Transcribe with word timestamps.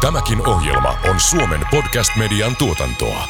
Tämäkin 0.00 0.48
ohjelma 0.48 0.94
on 1.10 1.20
Suomen 1.20 1.60
podcast-median 1.70 2.56
tuotantoa. 2.58 3.24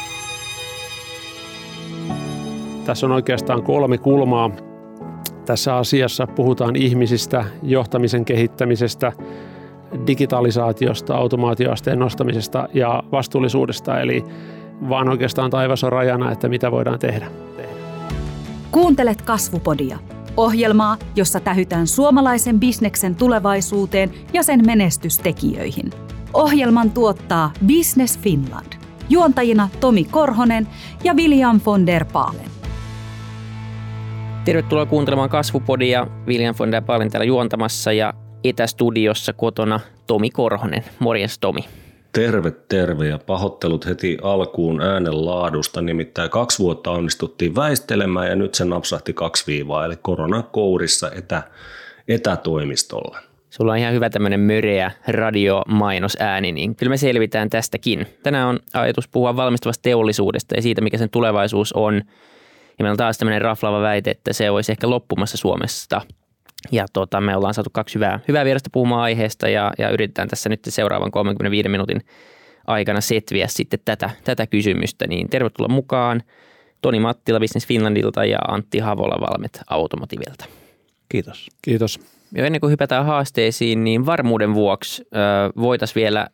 Tässä 2.85 3.05
on 3.05 3.11
oikeastaan 3.11 3.63
kolme 3.63 3.97
kulmaa. 3.97 4.51
Tässä 5.45 5.75
asiassa 5.75 6.27
puhutaan 6.27 6.75
ihmisistä, 6.75 7.45
johtamisen 7.63 8.25
kehittämisestä, 8.25 9.11
digitalisaatiosta, 10.07 11.15
automaatioasteen 11.15 11.99
nostamisesta 11.99 12.67
ja 12.73 13.03
vastuullisuudesta. 13.11 13.99
Eli 13.99 14.23
vaan 14.89 15.09
oikeastaan 15.09 15.49
taivas 15.49 15.83
on 15.83 15.91
rajana, 15.91 16.31
että 16.31 16.49
mitä 16.49 16.71
voidaan 16.71 16.99
tehdä. 16.99 17.27
Kuuntelet 18.71 19.21
Kasvupodia. 19.21 19.99
Ohjelmaa, 20.37 20.97
jossa 21.15 21.39
tähytään 21.39 21.87
suomalaisen 21.87 22.59
bisneksen 22.59 23.15
tulevaisuuteen 23.15 24.11
ja 24.33 24.43
sen 24.43 24.65
menestystekijöihin. 24.65 26.10
Ohjelman 26.33 26.91
tuottaa 26.91 27.51
Business 27.67 28.19
Finland. 28.19 28.73
Juontajina 29.09 29.69
Tomi 29.79 30.03
Korhonen 30.03 30.67
ja 31.03 31.13
William 31.13 31.61
von 31.65 31.87
der 31.87 32.05
Paalen. 32.05 32.51
Tervetuloa 34.45 34.85
kuuntelemaan 34.85 35.29
Kasvupodia. 35.29 36.07
William 36.27 36.55
von 36.59 36.71
der 36.71 36.83
Paalen 36.83 37.11
täällä 37.11 37.25
juontamassa 37.25 37.91
ja 37.91 38.13
etästudiossa 38.43 39.33
kotona 39.33 39.79
Tomi 40.07 40.29
Korhonen. 40.29 40.83
Morjens 40.99 41.39
Tomi. 41.39 41.65
Terve, 42.11 42.51
terve 42.51 43.07
ja 43.07 43.19
pahoittelut 43.19 43.85
heti 43.85 44.17
alkuun 44.21 44.81
äänen 44.81 45.25
laadusta. 45.25 45.81
Nimittäin 45.81 46.29
kaksi 46.29 46.59
vuotta 46.59 46.91
onnistuttiin 46.91 47.55
väistelemään 47.55 48.27
ja 48.27 48.35
nyt 48.35 48.55
se 48.55 48.65
napsahti 48.65 49.13
kaksi 49.13 49.43
viivaa, 49.47 49.85
eli 49.85 49.95
koronakourissa 50.01 51.11
etä, 51.11 51.43
etätoimistolla. 52.07 53.30
Sulla 53.51 53.71
on 53.71 53.77
ihan 53.77 53.93
hyvä 53.93 54.09
tämmöinen 54.09 54.39
möreä 54.39 54.91
radiomainosääni, 55.07 56.51
niin 56.51 56.75
kyllä 56.75 56.89
me 56.89 56.97
selvitään 56.97 57.49
tästäkin. 57.49 58.07
Tänään 58.23 58.47
on 58.47 58.59
ajatus 58.73 59.07
puhua 59.07 59.35
valmistavasta 59.35 59.81
teollisuudesta 59.81 60.55
ja 60.55 60.61
siitä, 60.61 60.81
mikä 60.81 60.97
sen 60.97 61.09
tulevaisuus 61.09 61.73
on. 61.73 61.95
Ja 61.95 62.83
meillä 62.83 62.91
on 62.91 62.97
taas 62.97 63.17
tämmöinen 63.17 63.41
raflaava 63.41 63.81
väite, 63.81 64.11
että 64.11 64.33
se 64.33 64.49
olisi 64.49 64.71
ehkä 64.71 64.89
loppumassa 64.89 65.37
Suomesta– 65.37 66.01
ja 66.71 66.85
tota, 66.93 67.21
me 67.21 67.35
ollaan 67.35 67.53
saatu 67.53 67.69
kaksi 67.73 67.95
hyvää, 67.95 68.19
hyvää 68.27 68.45
vierasta 68.45 68.69
puhumaan 68.73 69.01
aiheesta 69.01 69.49
ja, 69.49 69.73
ja 69.77 69.89
yritetään 69.89 70.27
tässä 70.27 70.49
nyt 70.49 70.59
seuraavan 70.67 71.11
35 71.11 71.69
minuutin 71.69 72.01
aikana 72.67 73.01
setviä 73.01 73.47
sitten 73.47 73.79
tätä, 73.85 74.09
tätä 74.23 74.47
kysymystä. 74.47 75.07
Niin 75.07 75.29
tervetuloa 75.29 75.73
mukaan 75.73 76.23
Toni 76.81 76.99
Mattila 76.99 77.39
Business 77.39 77.67
Finlandilta 77.67 78.25
ja 78.25 78.37
Antti 78.47 78.79
Havola 78.79 79.21
Valmet 79.21 79.61
Automotivilta. 79.69 80.45
Kiitos. 81.09 81.49
Kiitos. 81.61 81.99
Jo 82.35 82.45
ennen 82.45 82.61
kuin 82.61 82.71
hypätään 82.71 83.05
haasteisiin, 83.05 83.83
niin 83.83 84.05
varmuuden 84.05 84.53
vuoksi 84.53 85.03
voitaisiin 85.57 86.01
vielä 86.01 86.27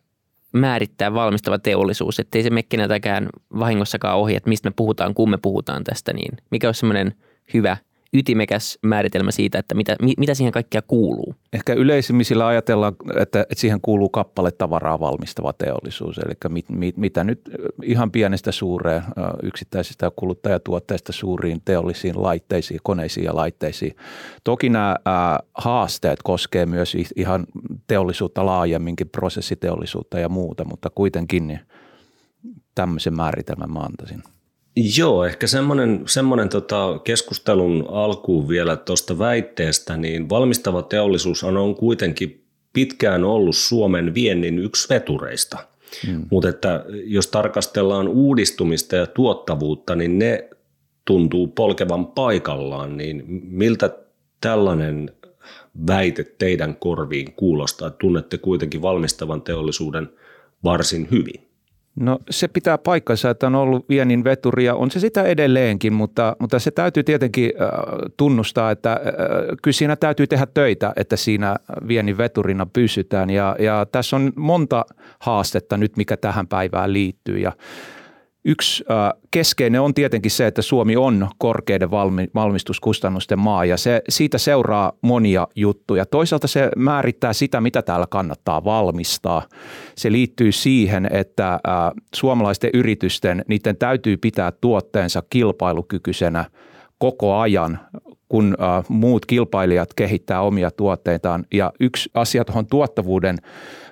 määrittää 0.52 1.14
valmistava 1.14 1.58
teollisuus, 1.58 2.20
ettei 2.20 2.42
se 2.42 2.50
mekkinältäkään 2.50 3.28
vahingossakaan 3.58 4.18
ohi, 4.18 4.36
että 4.36 4.48
mistä 4.48 4.70
me 4.70 4.72
puhutaan, 4.76 5.14
kun 5.14 5.30
me 5.30 5.38
puhutaan 5.42 5.84
tästä, 5.84 6.12
niin 6.12 6.36
mikä 6.50 6.68
olisi 6.68 6.78
semmoinen 6.78 7.14
hyvä– 7.54 7.76
ytimekäs 8.14 8.78
määritelmä 8.82 9.30
siitä, 9.30 9.58
että 9.58 9.74
mitä, 9.74 9.96
mitä 10.18 10.34
siihen 10.34 10.52
kaikkea 10.52 10.82
kuuluu. 10.82 11.34
Ehkä 11.52 11.74
yleisimmisillä 11.74 12.46
ajatellaan, 12.46 12.96
että, 13.16 13.40
että 13.40 13.54
siihen 13.60 13.80
kuuluu 13.80 14.08
kappale 14.08 14.50
tavaraa 14.50 15.00
valmistava 15.00 15.52
teollisuus, 15.52 16.18
eli 16.18 16.34
mit, 16.48 16.68
mit, 16.68 16.96
mitä 16.96 17.24
nyt 17.24 17.40
ihan 17.82 18.10
pienestä 18.10 18.52
suureen 18.52 19.02
yksittäisistä 19.42 20.10
kuluttajatuotteista 20.16 21.12
suuriin 21.12 21.60
teollisiin 21.64 22.22
laitteisiin, 22.22 22.80
koneisiin 22.82 23.24
ja 23.24 23.36
laitteisiin. 23.36 23.96
Toki 24.44 24.68
nämä 24.68 24.96
ää, 25.04 25.40
haasteet 25.54 26.18
koskee 26.24 26.66
myös 26.66 26.96
ihan 27.16 27.46
teollisuutta 27.86 28.46
laajemminkin, 28.46 29.08
prosessiteollisuutta 29.08 30.18
ja 30.18 30.28
muuta, 30.28 30.64
mutta 30.64 30.90
kuitenkin 30.94 31.46
niin 31.46 31.60
tämmöisen 32.74 33.16
määritelmän 33.16 33.72
mä 33.72 33.80
antaisin. 33.80 34.22
Joo, 34.98 35.24
ehkä 35.24 35.46
semmoinen, 35.46 36.02
semmoinen 36.06 36.48
tota 36.48 37.00
keskustelun 37.04 37.86
alkuun 37.88 38.48
vielä 38.48 38.76
tuosta 38.76 39.18
väitteestä, 39.18 39.96
niin 39.96 40.28
valmistava 40.28 40.82
teollisuus 40.82 41.44
on, 41.44 41.74
kuitenkin 41.74 42.44
pitkään 42.72 43.24
ollut 43.24 43.56
Suomen 43.56 44.14
viennin 44.14 44.58
yksi 44.58 44.88
vetureista. 44.88 45.58
Hmm. 46.06 46.26
Mutta 46.30 46.48
että 46.48 46.84
jos 47.04 47.26
tarkastellaan 47.26 48.08
uudistumista 48.08 48.96
ja 48.96 49.06
tuottavuutta, 49.06 49.94
niin 49.94 50.18
ne 50.18 50.50
tuntuu 51.04 51.46
polkevan 51.46 52.06
paikallaan, 52.06 52.96
niin 52.96 53.24
miltä 53.44 53.98
tällainen 54.40 55.10
väite 55.86 56.24
teidän 56.38 56.76
korviin 56.76 57.32
kuulostaa? 57.32 57.90
Tunnette 57.90 58.38
kuitenkin 58.38 58.82
valmistavan 58.82 59.42
teollisuuden 59.42 60.08
varsin 60.64 61.08
hyvin. 61.10 61.47
No 62.00 62.18
se 62.30 62.48
pitää 62.48 62.78
paikkansa, 62.78 63.30
että 63.30 63.46
on 63.46 63.54
ollut 63.54 63.88
viennin 63.88 64.24
veturi 64.24 64.64
ja 64.64 64.74
on 64.74 64.90
se 64.90 65.00
sitä 65.00 65.22
edelleenkin, 65.22 65.92
mutta, 65.92 66.36
mutta 66.38 66.58
se 66.58 66.70
täytyy 66.70 67.02
tietenkin 67.02 67.52
äh, 67.60 67.68
tunnustaa, 68.16 68.70
että 68.70 68.92
äh, 68.92 68.98
kyllä 69.62 69.74
siinä 69.74 69.96
täytyy 69.96 70.26
tehdä 70.26 70.46
töitä, 70.54 70.92
että 70.96 71.16
siinä 71.16 71.56
viennin 71.88 72.18
veturina 72.18 72.66
pysytään. 72.66 73.30
Ja, 73.30 73.56
ja 73.58 73.86
tässä 73.92 74.16
on 74.16 74.32
monta 74.36 74.84
haastetta 75.20 75.76
nyt, 75.76 75.96
mikä 75.96 76.16
tähän 76.16 76.48
päivään 76.48 76.92
liittyy. 76.92 77.38
Ja 77.38 77.52
Yksi 78.44 78.84
keskeinen 79.30 79.80
on 79.80 79.94
tietenkin 79.94 80.30
se, 80.30 80.46
että 80.46 80.62
Suomi 80.62 80.96
on 80.96 81.28
korkeiden 81.38 81.90
valmistuskustannusten 82.34 83.38
maa 83.38 83.64
ja 83.64 83.76
se, 83.76 84.02
siitä 84.08 84.38
seuraa 84.38 84.92
monia 85.02 85.48
juttuja. 85.54 86.06
Toisaalta 86.06 86.46
se 86.46 86.70
määrittää 86.76 87.32
sitä, 87.32 87.60
mitä 87.60 87.82
täällä 87.82 88.06
kannattaa 88.10 88.64
valmistaa. 88.64 89.42
Se 89.96 90.12
liittyy 90.12 90.52
siihen, 90.52 91.08
että 91.12 91.60
suomalaisten 92.14 92.70
yritysten, 92.74 93.44
niiden 93.48 93.76
täytyy 93.76 94.16
pitää 94.16 94.52
tuotteensa 94.60 95.22
kilpailukykyisenä 95.30 96.44
koko 96.98 97.36
ajan, 97.36 97.78
kun 98.28 98.56
muut 98.88 99.26
kilpailijat 99.26 99.94
kehittää 99.94 100.40
omia 100.40 100.70
tuotteitaan. 100.70 101.44
Ja 101.54 101.72
yksi 101.80 102.10
asia 102.14 102.44
tuohon 102.44 102.66
tuottavuuden 102.66 103.36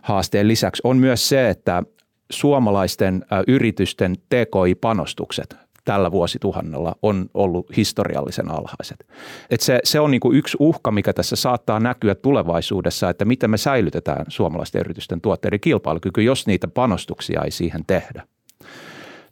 haasteen 0.02 0.48
lisäksi 0.48 0.80
on 0.84 0.96
myös 0.96 1.28
se, 1.28 1.50
että 1.50 1.82
suomalaisten 2.30 3.24
yritysten 3.46 4.14
TKI-panostukset 4.16 5.56
tällä 5.86 6.10
vuosituhannella 6.10 6.96
on 7.02 7.26
ollut 7.34 7.76
historiallisen 7.76 8.50
alhaiset. 8.50 9.06
Et 9.50 9.60
se, 9.60 9.80
se 9.84 10.00
on 10.00 10.10
niinku 10.10 10.32
yksi 10.32 10.56
uhka, 10.60 10.90
mikä 10.90 11.12
tässä 11.12 11.36
saattaa 11.36 11.80
näkyä 11.80 12.14
tulevaisuudessa, 12.14 13.10
että 13.10 13.24
miten 13.24 13.50
me 13.50 13.56
säilytetään 13.56 14.24
suomalaisten 14.28 14.80
yritysten 14.80 15.20
tuotteiden 15.20 15.60
kilpailukyky, 15.60 16.22
jos 16.22 16.46
niitä 16.46 16.68
panostuksia 16.68 17.42
ei 17.44 17.50
siihen 17.50 17.80
tehdä. 17.86 18.22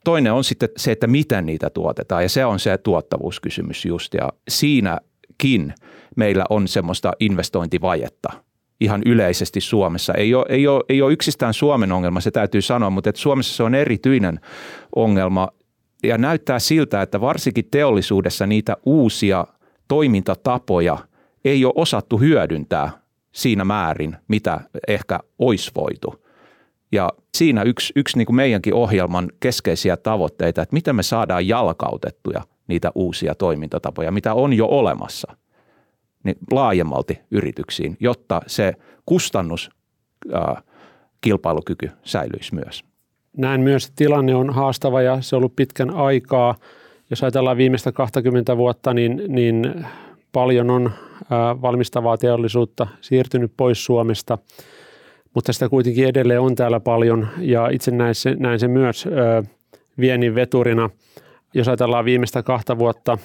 Toinen 0.04 0.32
on 0.32 0.44
sitten 0.44 0.68
se, 0.76 0.92
että 0.92 1.06
miten 1.06 1.46
niitä 1.46 1.70
tuotetaan 1.70 2.22
ja 2.22 2.28
se 2.28 2.44
on 2.44 2.58
se 2.58 2.78
tuottavuuskysymys 2.78 3.84
just 3.84 4.14
ja 4.14 4.28
siinäkin 4.48 5.74
meillä 6.16 6.44
on 6.50 6.68
semmoista 6.68 7.12
investointivajetta– 7.20 8.32
ihan 8.80 9.02
yleisesti 9.06 9.60
Suomessa. 9.60 10.14
Ei 10.14 10.34
ole, 10.34 10.46
ei, 10.48 10.66
ole, 10.66 10.84
ei 10.88 11.02
ole 11.02 11.12
yksistään 11.12 11.54
Suomen 11.54 11.92
ongelma, 11.92 12.20
se 12.20 12.30
täytyy 12.30 12.62
sanoa, 12.62 12.90
mutta 12.90 13.10
että 13.10 13.20
Suomessa 13.20 13.56
se 13.56 13.62
on 13.62 13.74
erityinen 13.74 14.40
ongelma 14.96 15.48
ja 16.02 16.18
näyttää 16.18 16.58
siltä, 16.58 17.02
että 17.02 17.20
varsinkin 17.20 17.68
teollisuudessa 17.70 18.46
niitä 18.46 18.76
uusia 18.86 19.46
toimintatapoja 19.88 20.98
ei 21.44 21.64
ole 21.64 21.72
osattu 21.76 22.18
hyödyntää 22.18 22.90
siinä 23.32 23.64
määrin, 23.64 24.16
mitä 24.28 24.60
ehkä 24.88 25.20
olisi 25.38 25.70
voitu. 25.76 26.24
Ja 26.92 27.10
siinä 27.34 27.62
yksi, 27.62 27.92
yksi 27.96 28.18
niin 28.18 28.26
kuin 28.26 28.36
meidänkin 28.36 28.74
ohjelman 28.74 29.32
keskeisiä 29.40 29.96
tavoitteita, 29.96 30.62
että 30.62 30.74
miten 30.74 30.96
me 30.96 31.02
saadaan 31.02 31.48
jalkautettuja 31.48 32.42
niitä 32.66 32.92
uusia 32.94 33.34
toimintatapoja, 33.34 34.12
mitä 34.12 34.34
on 34.34 34.52
jo 34.52 34.66
olemassa– 34.66 35.36
niin 36.24 36.36
laajemmalti 36.50 37.18
yrityksiin, 37.30 37.96
jotta 38.00 38.40
se 38.46 38.74
kustannus 39.06 39.70
kilpailukyky 41.20 41.90
säilyisi 42.04 42.54
myös. 42.54 42.84
Näin 43.36 43.60
myös 43.60 43.92
tilanne 43.96 44.34
on 44.34 44.50
haastava 44.50 45.02
ja 45.02 45.20
se 45.20 45.36
on 45.36 45.38
ollut 45.38 45.56
pitkän 45.56 45.90
aikaa. 45.90 46.54
Jos 47.10 47.22
ajatellaan 47.22 47.56
viimeistä 47.56 47.92
20 47.92 48.56
vuotta, 48.56 48.94
niin, 48.94 49.22
niin 49.28 49.84
paljon 50.32 50.70
on 50.70 50.90
valmistavaa 51.62 52.18
teollisuutta 52.18 52.86
siirtynyt 53.00 53.52
pois 53.56 53.84
Suomesta, 53.84 54.38
mutta 55.34 55.52
sitä 55.52 55.68
kuitenkin 55.68 56.08
edelleen 56.08 56.40
on 56.40 56.54
täällä 56.54 56.80
paljon 56.80 57.28
ja 57.38 57.68
itse 57.68 57.90
näin 57.90 58.14
se, 58.14 58.34
näin 58.38 58.60
se 58.60 58.68
myös 58.68 59.08
viennin 60.00 60.34
veturina. 60.34 60.90
Jos 61.54 61.68
ajatellaan 61.68 62.04
viimeistä 62.04 62.42
kahta 62.42 62.78
vuotta, 62.78 63.18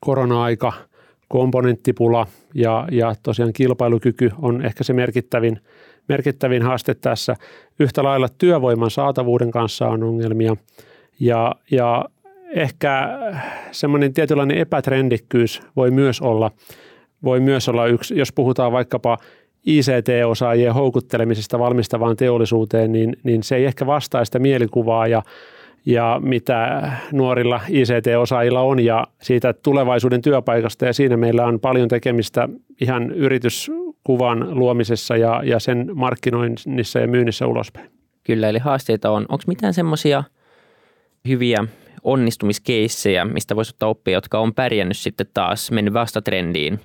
korona-aika– 0.00 0.72
komponenttipula 1.28 2.26
ja, 2.54 2.88
ja 2.90 3.14
tosiaan 3.22 3.52
kilpailukyky 3.52 4.30
on 4.42 4.64
ehkä 4.64 4.84
se 4.84 4.92
merkittävin, 4.92 5.60
merkittävin 6.08 6.62
haaste 6.62 6.94
tässä. 6.94 7.36
Yhtä 7.78 8.02
lailla 8.02 8.28
työvoiman 8.38 8.90
saatavuuden 8.90 9.50
kanssa 9.50 9.88
on 9.88 10.02
ongelmia 10.02 10.56
ja, 11.20 11.54
ja 11.70 12.04
ehkä 12.54 13.08
semmoinen 13.70 14.14
tietynlainen 14.14 14.58
epätrendikkyys 14.58 15.62
voi 15.76 15.90
myös 15.90 16.20
olla, 16.20 16.50
voi 17.24 17.40
myös 17.40 17.68
olla 17.68 17.86
yksi, 17.86 18.18
jos 18.18 18.32
puhutaan 18.32 18.72
vaikkapa 18.72 19.18
ICT-osaajien 19.66 20.74
houkuttelemisesta 20.74 21.58
valmistavaan 21.58 22.16
teollisuuteen, 22.16 22.92
niin, 22.92 23.16
niin 23.22 23.42
se 23.42 23.56
ei 23.56 23.64
ehkä 23.64 23.86
vastaa 23.86 24.24
sitä 24.24 24.38
mielikuvaa 24.38 25.06
ja, 25.06 25.22
ja 25.86 26.20
mitä 26.22 26.90
nuorilla 27.12 27.60
ICT-osaajilla 27.68 28.60
on 28.60 28.84
ja 28.84 29.06
siitä 29.22 29.52
tulevaisuuden 29.52 30.22
työpaikasta 30.22 30.86
ja 30.86 30.92
siinä 30.92 31.16
meillä 31.16 31.46
on 31.46 31.60
paljon 31.60 31.88
tekemistä 31.88 32.48
ihan 32.80 33.10
yrityskuvan 33.10 34.58
luomisessa 34.58 35.16
ja, 35.16 35.42
ja 35.44 35.58
sen 35.58 35.90
markkinoinnissa 35.94 36.98
ja 36.98 37.08
myynnissä 37.08 37.46
ulospäin. 37.46 37.90
Kyllä, 38.24 38.48
eli 38.48 38.58
haasteita 38.58 39.10
on. 39.10 39.26
Onko 39.28 39.44
mitään 39.46 39.74
semmoisia 39.74 40.24
hyviä 41.28 41.64
onnistumiskeissejä, 42.02 43.24
mistä 43.24 43.56
voisi 43.56 43.72
ottaa 43.74 43.88
oppia, 43.88 44.14
jotka 44.14 44.38
on 44.38 44.54
pärjännyt 44.54 44.96
sitten 44.96 45.26
taas, 45.34 45.70
mennyt 45.70 45.94
vastatrendiin? 45.94 46.80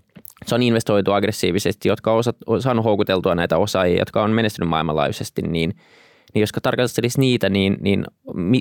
Se 0.46 0.56
on 0.56 0.64
investoitu 0.64 1.14
aggressiivisesti, 1.14 1.90
jotka 1.90 2.14
on, 2.48 2.62
saanut 2.62 2.86
houkuteltua 2.86 3.36
näitä 3.36 3.58
osaajia, 3.58 4.00
jotka 4.00 4.24
on 4.24 4.32
menestynyt 4.32 4.70
maailmanlaajuisesti, 4.70 5.42
niin, 5.42 5.74
niin 6.34 6.42
jos 6.42 6.52
tarkastelisi 6.64 7.20
niitä, 7.20 7.50
niin, 7.50 7.78
niin 7.82 8.06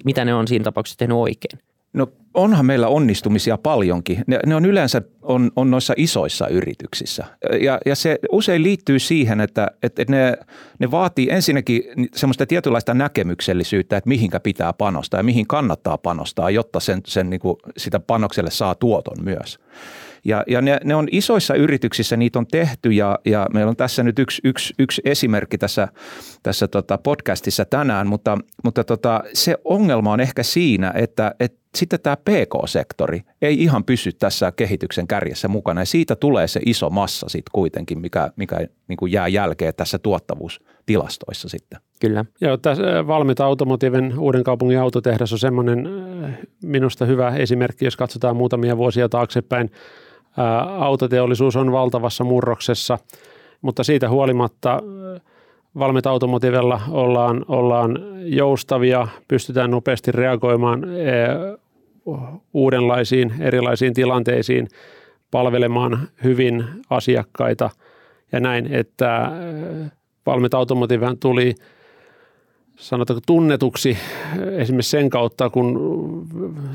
mitä 0.05 0.25
ne 0.25 0.35
on 0.35 0.49
siinä 0.49 0.65
tapauksessa 0.65 0.99
tehnyt 0.99 1.17
oikein? 1.17 1.59
No 1.93 2.07
onhan 2.35 2.67
meillä 2.67 2.89
onnistumisia 2.89 3.59
paljonkin. 3.59 4.25
Ne, 4.27 4.41
ne 4.47 4.55
on 4.55 4.65
yleensä 4.65 5.03
on, 5.23 5.51
on 5.57 5.71
noissa 5.71 5.95
isoissa 5.97 6.49
yrityksissä. 6.49 7.25
Ja, 7.61 7.79
ja 7.87 7.95
se 7.95 8.19
usein 8.33 8.63
liittyy 8.63 8.99
siihen, 8.99 9.41
että, 9.41 9.69
että 9.83 10.05
ne, 10.09 10.37
ne 10.79 10.91
vaatii 10.91 11.31
ensinnäkin 11.31 11.83
semmoista 12.15 12.47
tietynlaista 12.47 12.95
näkemyksellisyyttä, 12.95 13.97
että 13.97 14.09
mihinkä 14.09 14.41
pitää 14.41 14.73
panostaa 14.73 15.21
ja 15.21 15.25
mihin 15.25 15.47
kannattaa 15.47 15.99
panostaa, 15.99 16.51
jotta 16.51 16.81
sen, 16.81 17.01
sen 17.07 17.31
niin 17.31 17.41
kuin 17.41 17.57
sitä 17.77 18.01
panokselle 18.01 18.51
saa 18.51 18.75
tuoton 18.75 19.25
myös. 19.25 19.59
Ja, 20.25 20.45
ja 20.47 20.63
ne, 20.63 20.81
ne 20.85 20.95
on 20.95 21.09
isoissa 21.11 21.55
yrityksissä, 21.55 22.17
niitä 22.17 22.39
on 22.39 22.47
tehty 22.47 22.93
ja, 22.93 23.19
ja 23.25 23.47
meillä 23.53 23.71
on 23.71 23.77
tässä 23.77 24.03
nyt 24.03 24.19
yksi, 24.19 24.41
yksi, 24.45 24.75
yksi 24.79 25.03
esimerkki 25.05 25.59
tässä, 25.59 25.89
tässä 26.43 26.69
tota 26.69 26.99
podcastissa 26.99 27.65
tänään, 27.65 28.07
mutta, 28.07 28.39
mutta 28.65 28.85
tota, 28.85 29.23
se 29.33 29.57
ongelma 29.65 30.13
on 30.13 30.21
ehkä 30.21 30.43
siinä, 30.43 30.93
että, 30.95 31.35
että 31.41 31.61
sitten 31.75 32.01
tämä 32.03 32.17
PK-sektori 32.17 33.21
ei 33.43 33.63
ihan 33.63 33.85
pysy 33.85 34.13
tässä 34.13 34.53
kehityksen 34.53 35.07
kärjessä 35.07 35.49
mukana 35.49 35.81
ja 35.81 35.87
siitä 35.87 36.17
tulee 36.17 36.49
se 36.49 36.61
iso 36.67 36.91
massa 36.91 37.29
sitten 37.29 37.51
kuitenkin, 37.53 38.01
mikä, 38.01 38.31
mikä 38.37 38.57
niin 38.89 38.97
kuin 38.97 39.13
jää 39.13 39.29
jälkeen 39.29 39.75
tässä 39.77 39.99
tuottavuustilastoissa 39.99 41.49
sitten. 41.49 41.81
Kyllä. 42.01 42.25
Joo, 42.41 42.57
tässä 42.57 42.83
Valmita 43.07 43.45
Automotiven 43.45 44.19
uuden 44.19 44.45
kaupungin 44.45 44.79
autotehdas 44.79 45.33
on 45.33 45.39
semmoinen 45.39 45.89
minusta 46.63 47.07
hyvä 47.07 47.31
esimerkki, 47.31 47.85
jos 47.85 47.97
katsotaan 47.97 48.37
muutamia 48.37 48.77
vuosia 48.77 49.09
taaksepäin 49.09 49.71
autoteollisuus 50.79 51.57
on 51.57 51.73
valtavassa 51.73 52.25
murroksessa, 52.25 52.99
mutta 53.63 53.85
siitä 53.85 54.09
huolimatta 54.09 54.83
Valmet 55.79 56.07
Automotivella 56.07 56.81
ollaan, 56.91 57.45
ollaan 57.49 57.99
joustavia, 58.23 59.09
pystytään 59.29 59.71
nopeasti 59.71 60.13
reagoimaan 60.13 60.85
uudenlaisiin 62.55 63.35
erilaisiin 63.41 63.95
tilanteisiin, 63.95 64.69
palvelemaan 65.31 66.09
hyvin 66.25 66.65
asiakkaita 66.91 67.71
ja 68.33 68.41
näin, 68.41 68.75
että 68.75 69.31
Valmet 70.27 70.55
Automotivehan 70.55 71.19
tuli– 71.19 71.55
sanotaanko 72.81 73.21
tunnetuksi 73.27 73.99
esimerkiksi 74.53 74.91
sen 74.91 75.11
kautta, 75.11 75.51
kun 75.51 76.27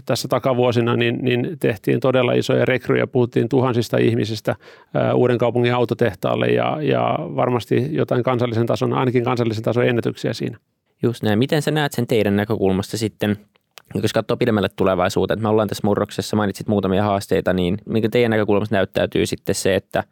tässä 0.05 0.27
takavuosina 0.27 0.95
niin, 0.95 1.19
niin 1.21 1.57
tehtiin 1.59 1.99
todella 1.99 2.33
isoja 2.33 2.65
rekryjä, 2.65 3.07
puhuttiin 3.07 3.49
tuhansista 3.49 3.97
ihmisistä 3.97 4.55
uuden 5.13 5.37
kaupungin 5.37 5.73
autotehtaalle 5.73 6.47
ja, 6.47 6.77
ja 6.81 7.19
varmasti 7.19 7.87
jotain 7.91 8.23
kansallisen 8.23 8.65
tason, 8.65 8.93
ainakin 8.93 9.23
kansallisen 9.23 9.63
tason 9.63 9.87
ennätyksiä 9.87 10.33
siinä. 10.33 10.57
Just 11.03 11.23
näin. 11.23 11.39
Miten 11.39 11.61
sä 11.61 11.71
näet 11.71 11.91
sen 11.91 12.07
teidän 12.07 12.35
näkökulmasta 12.35 12.97
sitten, 12.97 13.37
jos 14.01 14.13
katsoo 14.13 14.37
pidemmälle 14.37 14.69
tulevaisuuteen, 14.75 15.37
että 15.37 15.43
me 15.43 15.49
ollaan 15.49 15.67
tässä 15.67 15.87
murroksessa, 15.87 16.35
mainitsit 16.35 16.67
muutamia 16.67 17.03
haasteita, 17.03 17.53
niin 17.53 17.77
mikä 17.85 18.09
teidän 18.09 18.31
näkökulmasta 18.31 18.75
näyttäytyy 18.75 19.25
sitten 19.25 19.55
se, 19.55 19.75
että 19.75 20.03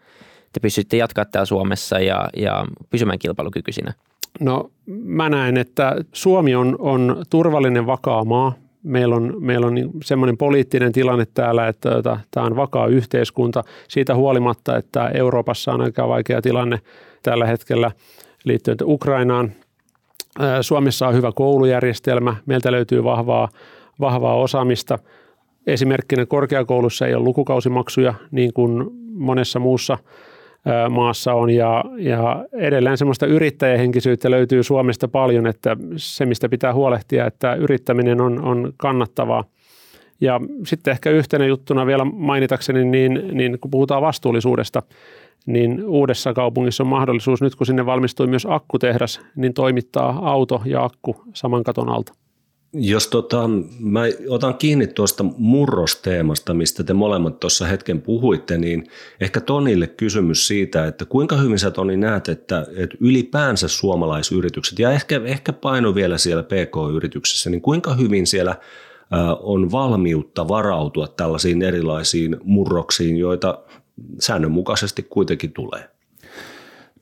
te 0.54 0.60
pystytte 0.60 0.98
jatkaa 0.98 1.26
täällä 1.26 1.46
Suomessa 1.46 2.00
ja, 2.00 2.30
ja 2.38 2.66
pysymään 2.90 3.20
kilpailukykyisinä? 3.20 3.94
No 4.40 4.72
mä 4.88 5.30
näen, 5.30 5.58
että 5.58 5.96
Suomi 6.14 6.56
on, 6.56 6.76
on 6.80 7.26
turvallinen 7.30 7.86
vakaa 7.86 8.26
maa. 8.26 8.54
Meillä 8.84 9.16
on, 9.16 9.36
meillä 9.40 9.68
on 9.68 9.76
semmoinen 10.04 10.38
poliittinen 10.38 10.92
tilanne 10.92 11.26
täällä, 11.34 11.68
että 11.68 11.90
tämä 12.32 12.46
on 12.46 12.56
vakaa 12.56 12.88
yhteiskunta. 12.88 13.64
Siitä 13.88 14.16
huolimatta, 14.16 14.78
että 14.78 15.08
Euroopassa 15.08 15.74
on 15.74 15.82
aika 15.82 16.08
vaikea 16.08 16.42
tilanne 16.42 16.80
tällä 17.24 17.46
hetkellä 17.46 17.92
liittyen 18.44 18.78
Ukrainaan. 18.84 19.52
Suomessa 20.62 21.08
on 21.08 21.14
hyvä 21.14 21.32
koulujärjestelmä. 21.32 22.36
Meiltä 22.46 22.72
löytyy 22.72 23.04
vahvaa, 23.04 23.50
vahvaa 24.00 24.36
osaamista. 24.36 25.00
Esimerkkinä 25.68 26.26
korkeakoulussa 26.26 27.08
ei 27.08 27.16
ole 27.16 27.24
lukukausimaksuja 27.24 28.14
niin 28.32 28.54
kuin 28.54 28.90
monessa 29.14 29.60
muussa– 29.60 29.98
maassa 30.90 31.34
on 31.34 31.50
ja, 31.50 31.84
ja 31.98 32.46
edelleen 32.54 32.98
semmoista 32.98 33.26
yrittäjähenkisyyttä 33.26 34.32
löytyy 34.32 34.64
Suomesta 34.64 35.08
paljon, 35.08 35.48
että 35.48 35.78
se 35.96 36.26
mistä 36.26 36.50
pitää 36.50 36.74
huolehtia, 36.74 37.26
että 37.26 37.54
yrittäminen 37.54 38.22
on, 38.22 38.44
on 38.44 38.74
kannattavaa. 38.78 39.44
Ja 40.22 40.40
sitten 40.66 40.92
ehkä 40.92 41.10
yhtenä 41.10 41.46
juttuna 41.46 41.86
vielä 41.86 42.06
mainitakseni, 42.06 42.86
niin, 42.86 43.30
niin 43.32 43.60
kun 43.60 43.72
puhutaan 43.72 44.02
vastuullisuudesta, 44.02 44.84
niin 45.46 45.86
uudessa 45.86 46.34
kaupungissa 46.34 46.84
on 46.84 46.88
mahdollisuus, 46.88 47.42
nyt 47.42 47.56
kun 47.56 47.68
sinne 47.68 47.86
valmistui 47.86 48.28
myös 48.28 48.48
akkutehdas, 48.50 49.22
niin 49.36 49.54
toimittaa 49.54 50.20
auto 50.32 50.62
ja 50.66 50.84
akku 50.84 51.24
saman 51.34 51.64
katon 51.64 51.90
alta. 51.90 52.14
Jos 52.74 53.08
tota, 53.08 53.50
mä 53.80 54.02
otan 54.30 54.56
kiinni 54.56 54.88
tuosta 54.88 55.24
murrosteemasta, 55.38 56.54
mistä 56.54 56.84
te 56.84 56.94
molemmat 56.94 57.40
tuossa 57.40 57.66
hetken 57.66 58.02
puhuitte, 58.02 58.58
niin 58.58 58.88
ehkä 59.20 59.42
Tonille 59.42 59.88
kysymys 59.88 60.48
siitä, 60.48 60.88
että 60.88 61.06
kuinka 61.06 61.36
hyvin 61.36 61.60
sä 61.60 61.72
Toni 61.72 61.98
näet, 61.98 62.30
että, 62.30 62.68
että 62.76 62.98
ylipäänsä 63.00 63.68
suomalaisyritykset 63.68 64.80
ja 64.80 64.92
ehkä, 64.92 65.22
ehkä 65.26 65.54
paino 65.54 65.96
vielä 65.96 66.18
siellä 66.18 66.44
PK-yrityksessä, 66.44 67.50
niin 67.50 67.62
kuinka 67.62 67.94
hyvin 67.94 68.28
siellä 68.28 68.56
on 69.40 69.72
valmiutta 69.72 70.48
varautua 70.48 71.08
tällaisiin 71.08 71.62
erilaisiin 71.62 72.38
murroksiin, 72.44 73.18
joita 73.18 73.64
säännönmukaisesti 74.20 75.04
kuitenkin 75.10 75.52
tulee? 75.52 75.93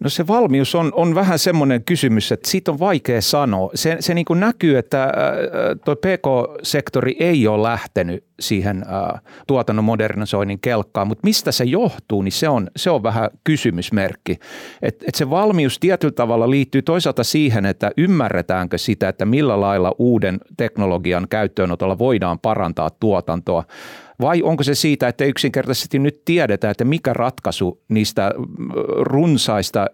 No 0.01 0.09
se 0.09 0.27
valmius 0.27 0.75
on, 0.75 0.92
on 0.95 1.15
vähän 1.15 1.39
semmoinen 1.39 1.83
kysymys, 1.83 2.31
että 2.31 2.50
siitä 2.50 2.71
on 2.71 2.80
vaikea 2.80 3.21
sanoa. 3.21 3.71
Se, 3.76 3.97
se 3.99 4.14
niin 4.14 4.26
näkyy, 4.35 4.78
että 4.78 5.14
tuo 5.85 5.95
PK-sektori 5.95 7.16
ei 7.19 7.47
ole 7.47 7.64
lähtenyt 7.64 8.23
siihen 8.40 8.85
äh, 8.94 9.21
tuotannon 9.47 9.85
modernisoinnin 9.85 10.59
kelkkaan, 10.59 11.07
mutta 11.07 11.21
mistä 11.23 11.52
se 11.52 11.64
johtuu, 11.64 12.21
niin 12.21 12.31
se 12.31 12.49
on, 12.49 12.68
se 12.76 12.90
on 12.90 13.04
vähän 13.04 13.30
kysymysmerkki. 13.44 14.40
Et, 14.81 15.04
et 15.07 15.16
se 15.16 15.30
valmius 15.30 15.80
tietyllä 15.80 16.14
tavalla 16.14 16.49
liittyy 16.49 16.81
toisaalta 16.81 17.23
siihen, 17.23 17.66
että 17.66 17.92
ymmärretäänkö 17.97 18.78
sitä, 18.78 19.09
että 19.09 19.26
millä 19.26 19.61
lailla 19.61 19.95
uuden 19.99 20.40
teknologian 20.57 21.28
käyttöönotolla 21.30 21.97
voidaan 21.97 22.40
parantaa 22.40 22.90
tuotantoa 22.90 23.64
vai 24.21 24.42
onko 24.42 24.63
se 24.63 24.75
siitä, 24.75 25.07
että 25.07 25.25
yksinkertaisesti 25.25 25.99
nyt 25.99 26.25
tiedetään, 26.25 26.71
että 26.71 26.85
mikä 26.85 27.13
ratkaisu 27.13 27.81
niistä 27.90 28.31
runsaista 28.95 29.85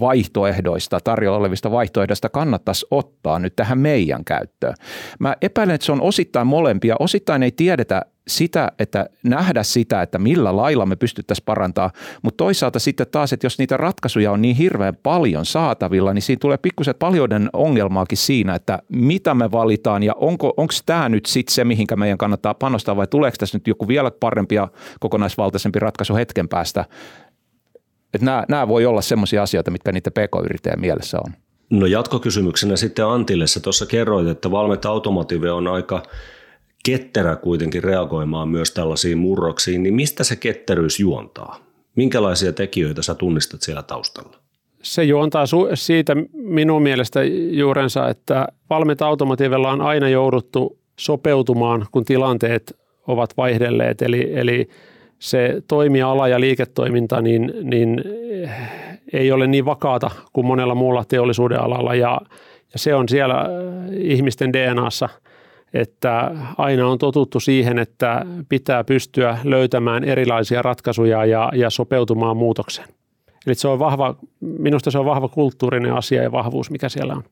vaihtoehdoista, 0.00 1.00
tarjolla 1.04 1.38
olevista 1.38 1.70
vaihtoehdoista 1.70 2.28
kannattaisi 2.28 2.86
ottaa 2.90 3.38
nyt 3.38 3.56
tähän 3.56 3.78
meidän 3.78 4.24
käyttöön? 4.24 4.74
Mä 5.18 5.36
epäilen, 5.42 5.74
että 5.74 5.84
se 5.84 5.92
on 5.92 6.02
osittain 6.02 6.46
molempia. 6.46 6.96
Osittain 6.98 7.42
ei 7.42 7.52
tiedetä 7.52 8.02
sitä, 8.30 8.72
että 8.78 9.06
nähdä 9.22 9.62
sitä, 9.62 10.02
että 10.02 10.18
millä 10.18 10.56
lailla 10.56 10.86
me 10.86 10.96
pystyttäisiin 10.96 11.44
parantaa, 11.44 11.90
mutta 12.22 12.44
toisaalta 12.44 12.78
sitten 12.78 13.06
taas, 13.10 13.32
että 13.32 13.46
jos 13.46 13.58
niitä 13.58 13.76
ratkaisuja 13.76 14.32
on 14.32 14.42
niin 14.42 14.56
hirveän 14.56 14.96
paljon 15.02 15.46
saatavilla, 15.46 16.14
niin 16.14 16.22
siinä 16.22 16.40
tulee 16.40 16.58
pikkusen 16.58 16.94
paljon 16.98 17.50
ongelmaakin 17.52 18.18
siinä, 18.18 18.54
että 18.54 18.78
mitä 18.88 19.34
me 19.34 19.52
valitaan 19.52 20.02
ja 20.02 20.14
onko 20.14 20.54
onko 20.56 20.74
tämä 20.86 21.08
nyt 21.08 21.26
sitten 21.26 21.54
se, 21.54 21.64
mihinkä 21.64 21.96
meidän 21.96 22.18
kannattaa 22.18 22.54
panostaa 22.54 22.96
vai 22.96 23.06
tuleeko 23.06 23.36
tässä 23.38 23.58
nyt 23.58 23.66
joku 23.66 23.88
vielä 23.88 24.10
parempi 24.10 24.54
ja 24.54 24.68
kokonaisvaltaisempi 25.00 25.78
ratkaisu 25.78 26.14
hetken 26.14 26.48
päästä. 26.48 26.84
Että 28.14 28.24
nämä, 28.24 28.44
nämä 28.48 28.68
voi 28.68 28.86
olla 28.86 29.00
sellaisia 29.00 29.42
asioita, 29.42 29.70
mitkä 29.70 29.92
niitä 29.92 30.10
pk-yrittäjän 30.10 30.80
mielessä 30.80 31.18
on. 31.26 31.32
No 31.70 31.86
jatkokysymyksenä 31.86 32.76
sitten 32.76 33.06
Antille, 33.06 33.46
sä 33.46 33.60
tuossa 33.60 33.86
kerroit, 33.86 34.28
että 34.28 34.50
Valmet 34.50 34.84
Automotive 34.84 35.50
on 35.50 35.68
aika 35.68 36.02
ketterä 36.84 37.36
kuitenkin 37.36 37.84
reagoimaan 37.84 38.48
myös 38.48 38.70
tällaisiin 38.70 39.18
murroksiin, 39.18 39.82
niin 39.82 39.94
mistä 39.94 40.24
se 40.24 40.36
ketteryys 40.36 41.00
juontaa? 41.00 41.58
Minkälaisia 41.96 42.52
tekijöitä 42.52 43.02
sä 43.02 43.14
tunnistat 43.14 43.62
siellä 43.62 43.82
taustalla? 43.82 44.36
Se 44.82 45.04
juontaa 45.04 45.44
siitä 45.74 46.16
minun 46.32 46.82
mielestä 46.82 47.20
juurensa, 47.50 48.08
että 48.08 48.48
Valmet 48.70 49.02
Automotivella 49.02 49.70
on 49.70 49.80
aina 49.80 50.08
jouduttu 50.08 50.78
sopeutumaan, 50.98 51.86
kun 51.92 52.04
tilanteet 52.04 52.78
ovat 53.06 53.36
vaihdelleet. 53.36 54.02
Eli, 54.02 54.32
eli 54.34 54.68
se 55.18 55.62
toimiala 55.68 56.28
ja 56.28 56.40
liiketoiminta, 56.40 57.22
niin, 57.22 57.52
niin 57.62 58.04
ei 59.12 59.32
ole 59.32 59.46
niin 59.46 59.64
vakaata 59.64 60.10
kuin 60.32 60.46
monella 60.46 60.74
muulla 60.74 61.04
teollisuuden 61.04 61.60
alalla 61.60 61.94
ja, 61.94 62.20
ja 62.72 62.78
se 62.78 62.94
on 62.94 63.08
siellä 63.08 63.46
ihmisten 63.92 64.52
DNAssa, 64.52 65.08
että 65.74 66.30
aina 66.58 66.88
on 66.88 66.98
totuttu 66.98 67.40
siihen, 67.40 67.78
että 67.78 68.26
pitää 68.48 68.84
pystyä 68.84 69.38
löytämään 69.44 70.04
erilaisia 70.04 70.62
ratkaisuja 70.62 71.24
ja, 71.24 71.50
ja 71.54 71.70
sopeutumaan 71.70 72.36
muutokseen. 72.36 72.88
Eli 73.46 73.54
se 73.54 73.68
on 73.68 73.78
vahva, 73.78 74.14
minusta 74.40 74.90
se 74.90 74.98
on 74.98 75.04
vahva 75.04 75.28
kulttuurinen 75.28 75.92
asia 75.92 76.22
ja 76.22 76.32
vahvuus, 76.32 76.70
mikä 76.70 76.88
siellä 76.88 77.14
on. 77.14 77.24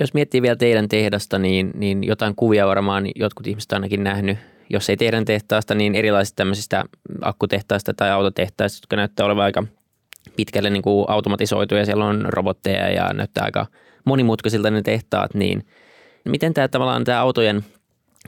Jos 0.00 0.14
miettii 0.14 0.42
vielä 0.42 0.56
teidän 0.56 0.88
tehdasta, 0.88 1.38
niin, 1.38 1.70
niin 1.74 2.04
jotain 2.04 2.34
kuvia 2.34 2.66
varmaan 2.66 3.06
jotkut 3.16 3.46
ihmiset 3.46 3.72
ainakin 3.72 4.04
nähnyt. 4.04 4.38
Jos 4.70 4.90
ei 4.90 4.96
teidän 4.96 5.24
tehtaasta, 5.24 5.74
niin 5.74 5.94
erilaisista 5.94 6.36
tämmöisistä 6.36 6.84
akkutehtaista 7.20 7.94
tai 7.94 8.10
autotehtaista, 8.10 8.82
jotka 8.82 8.96
näyttää 8.96 9.26
olevan 9.26 9.44
aika 9.44 9.64
pitkälle 10.36 10.70
niin 10.70 10.82
kuin 10.82 11.04
automatisoituja. 11.08 11.84
Siellä 11.84 12.04
on 12.04 12.24
robotteja 12.28 12.90
ja 12.90 13.12
näyttää 13.12 13.44
aika 13.44 13.66
monimutkaisilta 14.04 14.70
ne 14.70 14.82
tehtaat. 14.82 15.34
Niin 15.34 15.66
miten 16.24 16.54
tämä 16.54 16.68
tavallaan 16.68 17.04
tämä 17.04 17.20
autojen 17.20 17.64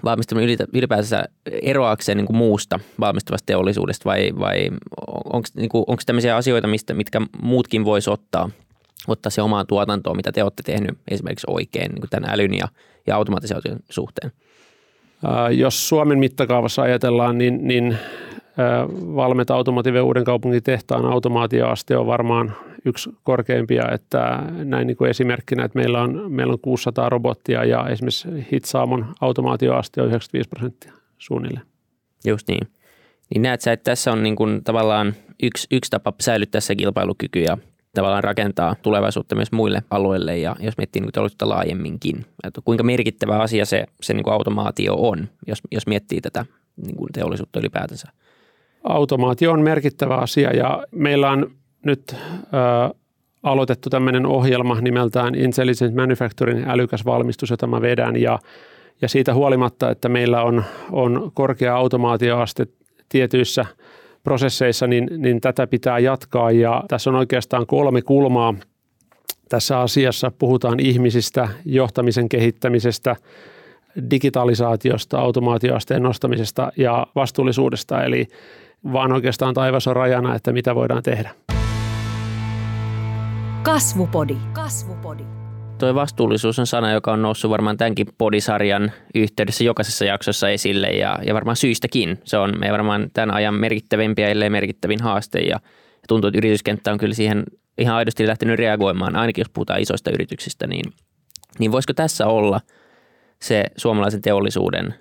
valmistaminen 0.04 0.56
ylipäänsä 0.74 1.24
eroakseen 1.62 2.16
niin 2.18 2.26
kuin 2.26 2.36
muusta 2.36 2.80
valmistavasta 3.00 3.46
teollisuudesta 3.46 4.04
vai, 4.04 4.32
vai 4.38 4.68
onko 5.24 5.48
niin 5.56 5.70
onko 5.72 6.02
tämmöisiä 6.06 6.36
asioita, 6.36 6.68
mistä, 6.68 6.94
mitkä 6.94 7.20
muutkin 7.42 7.84
voisi 7.84 8.10
ottaa 8.10 8.50
ottaa 9.08 9.30
se 9.30 9.42
omaan 9.42 9.66
tuotantoon, 9.66 10.16
mitä 10.16 10.32
te 10.32 10.42
olette 10.42 10.62
tehnyt 10.62 10.98
esimerkiksi 11.08 11.46
oikein 11.50 11.92
niin 11.92 12.10
tämän 12.10 12.30
älyn 12.30 12.54
ja, 12.54 12.68
ja 13.06 13.16
automatisaation 13.16 13.78
suhteen? 13.90 14.32
Jos 15.50 15.88
Suomen 15.88 16.18
mittakaavassa 16.18 16.82
ajatellaan, 16.82 17.38
niin, 17.38 17.68
niin 17.68 17.98
Valmeta 19.16 19.54
Automotive 19.54 20.00
uuden 20.00 20.24
kaupungin 20.24 20.62
tehtaan 20.62 21.04
automaatioaste 21.04 21.96
on 21.96 22.06
varmaan 22.06 22.52
yksi 22.84 23.10
korkeimpia, 23.22 23.90
että 23.92 24.42
näin 24.64 24.86
niin 24.86 24.96
kuin 24.96 25.10
esimerkkinä, 25.10 25.64
että 25.64 25.78
meillä 25.78 26.02
on, 26.02 26.24
meillä 26.28 26.52
on 26.52 26.58
600 26.60 27.08
robottia 27.08 27.64
ja 27.64 27.88
esimerkiksi 27.88 28.28
Hitsaamon 28.52 29.06
automaatioaste 29.20 30.02
on 30.02 30.08
95 30.08 30.48
prosenttia 30.48 30.92
suunnilleen. 31.18 31.66
Just 32.24 32.48
niin. 32.48 32.68
Niin 33.34 33.42
näet 33.42 33.60
sä, 33.60 33.72
että 33.72 33.90
tässä 33.90 34.12
on 34.12 34.22
niin 34.22 34.36
kuin 34.36 34.64
tavallaan 34.64 35.14
yksi, 35.42 35.66
yksi 35.70 35.90
tapa 35.90 36.12
säilyttää 36.20 36.60
se 36.60 36.76
kilpailukyky 36.76 37.40
ja 37.40 37.58
tavallaan 37.94 38.24
rakentaa 38.24 38.76
tulevaisuutta 38.82 39.34
myös 39.34 39.52
muille 39.52 39.82
alueille 39.90 40.38
ja 40.38 40.56
jos 40.60 40.76
miettii 40.78 41.02
niin 41.02 41.12
teollisuutta 41.12 41.48
laajemminkin, 41.48 42.26
että 42.44 42.60
kuinka 42.64 42.84
merkittävä 42.84 43.38
asia 43.38 43.66
se, 43.66 43.84
se 44.02 44.14
niin 44.14 44.24
kuin 44.24 44.34
automaatio 44.34 44.94
on, 44.94 45.28
jos, 45.46 45.58
jos 45.70 45.86
miettii 45.86 46.20
tätä 46.20 46.46
niin 46.76 46.96
kuin 46.96 47.08
teollisuutta 47.12 47.60
ylipäätänsä. 47.60 48.08
Automaatio 48.84 49.52
on 49.52 49.62
merkittävä 49.62 50.16
asia 50.16 50.56
ja 50.56 50.84
meillä 50.90 51.30
on 51.30 51.50
nyt 51.84 52.02
ö, 52.14 52.94
aloitettu 53.42 53.90
tämmöinen 53.90 54.26
ohjelma 54.26 54.80
nimeltään 54.80 55.34
Intelligent 55.34 55.94
Manufacturing 55.94 56.68
älykäs 56.68 57.04
valmistus, 57.04 57.50
jota 57.50 57.66
mä 57.66 57.80
vedän. 57.80 58.16
Ja, 58.16 58.38
ja 59.02 59.08
siitä 59.08 59.34
huolimatta, 59.34 59.90
että 59.90 60.08
meillä 60.08 60.42
on, 60.42 60.64
on 60.90 61.30
korkea 61.34 61.76
automaatioaste 61.76 62.66
tietyissä– 63.08 63.66
prosesseissa, 64.22 64.86
niin, 64.86 65.08
niin 65.16 65.40
tätä 65.40 65.66
pitää 65.66 65.98
jatkaa. 65.98 66.50
Ja 66.50 66.84
tässä 66.88 67.10
on 67.10 67.16
oikeastaan 67.16 67.66
kolme 67.66 68.02
kulmaa. 68.02 68.54
Tässä 69.48 69.80
asiassa. 69.80 70.32
Puhutaan 70.38 70.80
ihmisistä, 70.80 71.48
johtamisen 71.64 72.28
kehittämisestä, 72.28 73.16
digitalisaatiosta, 74.10 75.18
automaatioasteen 75.18 76.02
nostamisesta 76.02 76.72
ja 76.76 77.06
vastuullisuudesta, 77.14 78.04
eli 78.04 78.26
vaan 78.92 79.12
oikeastaan 79.12 79.54
taivas 79.54 79.86
on 79.86 79.96
rajana, 79.96 80.34
että 80.34 80.52
mitä 80.52 80.74
voidaan 80.74 81.02
tehdä. 81.02 81.30
Kasvupodi. 83.62 84.36
Kasvupodi 84.52 85.24
tuo 85.86 85.94
vastuullisuus 85.94 86.58
on 86.58 86.66
sana, 86.66 86.92
joka 86.92 87.12
on 87.12 87.22
noussut 87.22 87.50
varmaan 87.50 87.76
tämänkin 87.76 88.06
podisarjan 88.18 88.92
yhteydessä 89.14 89.64
jokaisessa 89.64 90.04
jaksossa 90.04 90.48
esille 90.48 90.88
ja, 90.88 91.18
ja 91.26 91.34
varmaan 91.34 91.56
syystäkin. 91.56 92.18
Se 92.24 92.36
on 92.36 92.54
meidän 92.58 92.72
varmaan 92.72 93.10
tämän 93.12 93.34
ajan 93.34 93.54
merkittävimpiä, 93.54 94.28
ellei 94.28 94.50
merkittävin 94.50 95.02
haaste 95.02 95.38
ja 95.38 95.60
tuntuu, 96.08 96.28
että 96.28 96.38
yrityskenttä 96.38 96.92
on 96.92 96.98
kyllä 96.98 97.14
siihen 97.14 97.44
ihan 97.78 97.96
aidosti 97.96 98.26
lähtenyt 98.26 98.58
reagoimaan, 98.58 99.16
ainakin 99.16 99.42
jos 99.42 99.50
puhutaan 99.54 99.80
isoista 99.80 100.10
yrityksistä, 100.10 100.66
niin, 100.66 100.92
niin 101.58 101.72
voisiko 101.72 101.92
tässä 101.92 102.26
olla 102.26 102.60
se 103.42 103.64
suomalaisen 103.76 104.22
teollisuuden 104.22 104.94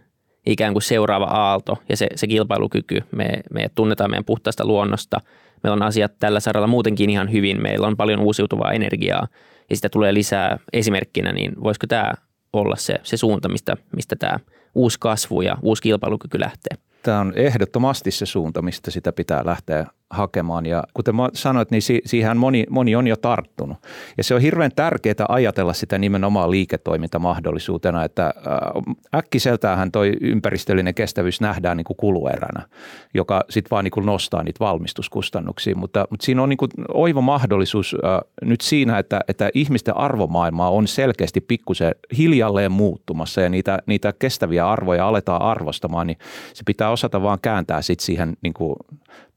ikään 0.46 0.74
kuin 0.74 0.84
seuraava 0.84 1.26
aalto 1.26 1.78
ja 1.90 1.98
se, 1.98 2.08
se 2.16 2.28
kilpailukyky. 2.28 3.02
Me, 3.12 3.30
me 3.54 3.70
tunnetaan 3.76 4.10
meidän 4.10 4.26
puhtaasta 4.26 4.66
luonnosta, 4.66 5.18
meillä 5.64 5.76
on 5.76 5.84
asiat 5.84 6.12
tällä 6.20 6.40
saralla 6.40 6.68
muutenkin 6.68 7.10
ihan 7.10 7.32
hyvin, 7.32 7.62
meillä 7.62 7.88
on 7.88 7.98
paljon 7.98 8.20
uusiutuvaa 8.20 8.72
energiaa– 8.72 9.28
ja 9.72 9.76
sitä 9.76 9.90
tulee 9.90 10.14
lisää 10.14 10.58
esimerkkinä, 10.74 11.32
niin 11.32 11.64
voisiko 11.64 11.88
tämä 11.88 12.14
olla 12.54 12.76
se, 12.76 12.96
se 13.04 13.18
suunta, 13.18 13.50
mistä, 13.50 13.78
mistä 13.96 14.16
tämä 14.16 14.40
uusi 14.76 14.98
kasvu 15.00 15.42
ja 15.42 15.58
uusi 15.62 15.82
kilpailukyky 15.82 16.40
lähtee? 16.40 16.78
Tämä 17.04 17.20
on 17.20 17.34
ehdottomasti 17.36 18.12
se 18.12 18.26
suunta, 18.26 18.62
mistä 18.62 18.92
sitä 18.92 19.12
pitää 19.12 19.42
lähteä 19.46 19.86
hakemaan. 20.12 20.66
Ja 20.66 20.84
kuten 20.94 21.16
sanoit, 21.34 21.72
niin 21.72 21.82
siihen 22.06 22.38
moni, 22.38 22.66
moni 22.70 22.96
on 22.96 23.08
jo 23.08 23.16
tarttunut. 23.16 23.78
Ja 24.18 24.24
se 24.24 24.36
on 24.36 24.42
hirveän 24.42 24.72
tärkeää 24.76 25.26
ajatella 25.30 25.74
sitä 25.74 25.98
nimenomaan 25.98 26.52
liiketoimintamahdollisuutena, 26.52 28.04
että 28.04 28.26
äh, 28.26 28.96
äkkiseltäänhän 29.16 29.92
toi 29.92 30.14
ympäristöllinen 30.22 30.96
kestävyys 30.96 31.42
nähdään 31.42 31.78
niin 31.78 31.86
kuin 31.86 31.98
kulueränä, 31.98 32.68
joka 33.14 33.44
sitten 33.50 33.72
vaan 33.72 33.84
niin 33.84 33.92
kuin 33.92 34.06
nostaa 34.06 34.44
niitä 34.44 34.60
valmistuskustannuksia. 34.60 35.76
Mutta, 35.76 36.08
mutta 36.10 36.26
siinä 36.26 36.44
on 36.44 36.50
niin 36.50 36.58
kuin 36.58 36.72
oiva 36.94 37.22
mahdollisuus 37.22 37.96
äh, 38.06 38.20
nyt 38.42 38.62
siinä, 38.62 39.00
että, 39.00 39.22
että 39.28 39.50
ihmisten 39.54 39.98
arvomaailmaa 39.98 40.70
on 40.70 40.88
selkeästi 40.88 41.42
pikkusen 41.42 41.96
hiljalleen 42.18 42.72
muuttumassa 42.72 43.42
ja 43.42 43.50
niitä, 43.50 43.80
niitä 43.86 44.14
kestäviä 44.20 44.70
arvoja 44.70 45.08
aletaan 45.08 45.42
arvostamaan, 45.42 46.08
niin 46.08 46.18
se 46.54 46.64
pitää 46.66 46.90
osata 46.90 47.22
vaan 47.22 47.40
kääntää 47.42 47.82
sitten 47.82 48.06
siihen 48.06 48.38
niin 48.42 48.54
kuin 48.54 48.76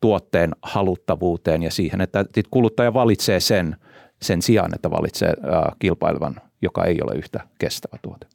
tuotteen 0.01 0.51
haluttavuuteen 0.65 1.63
ja 1.63 1.71
siihen, 1.71 2.01
että 2.01 2.25
kuluttaja 2.51 2.95
valitsee 2.95 3.41
sen, 3.41 3.77
sen 4.23 4.43
sijaan, 4.43 4.75
että 4.75 4.91
valitsee 4.91 5.35
kilpailevan, 5.79 6.37
joka 6.63 6.85
ei 6.85 6.99
ole 7.03 7.15
yhtä 7.15 7.41
kestävä 7.59 7.99
tuote. 8.03 8.27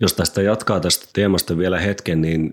Jos 0.00 0.14
tästä 0.14 0.42
jatkaa 0.42 0.80
tästä 0.80 1.06
teemasta 1.12 1.58
vielä 1.58 1.78
hetken, 1.78 2.20
niin 2.20 2.52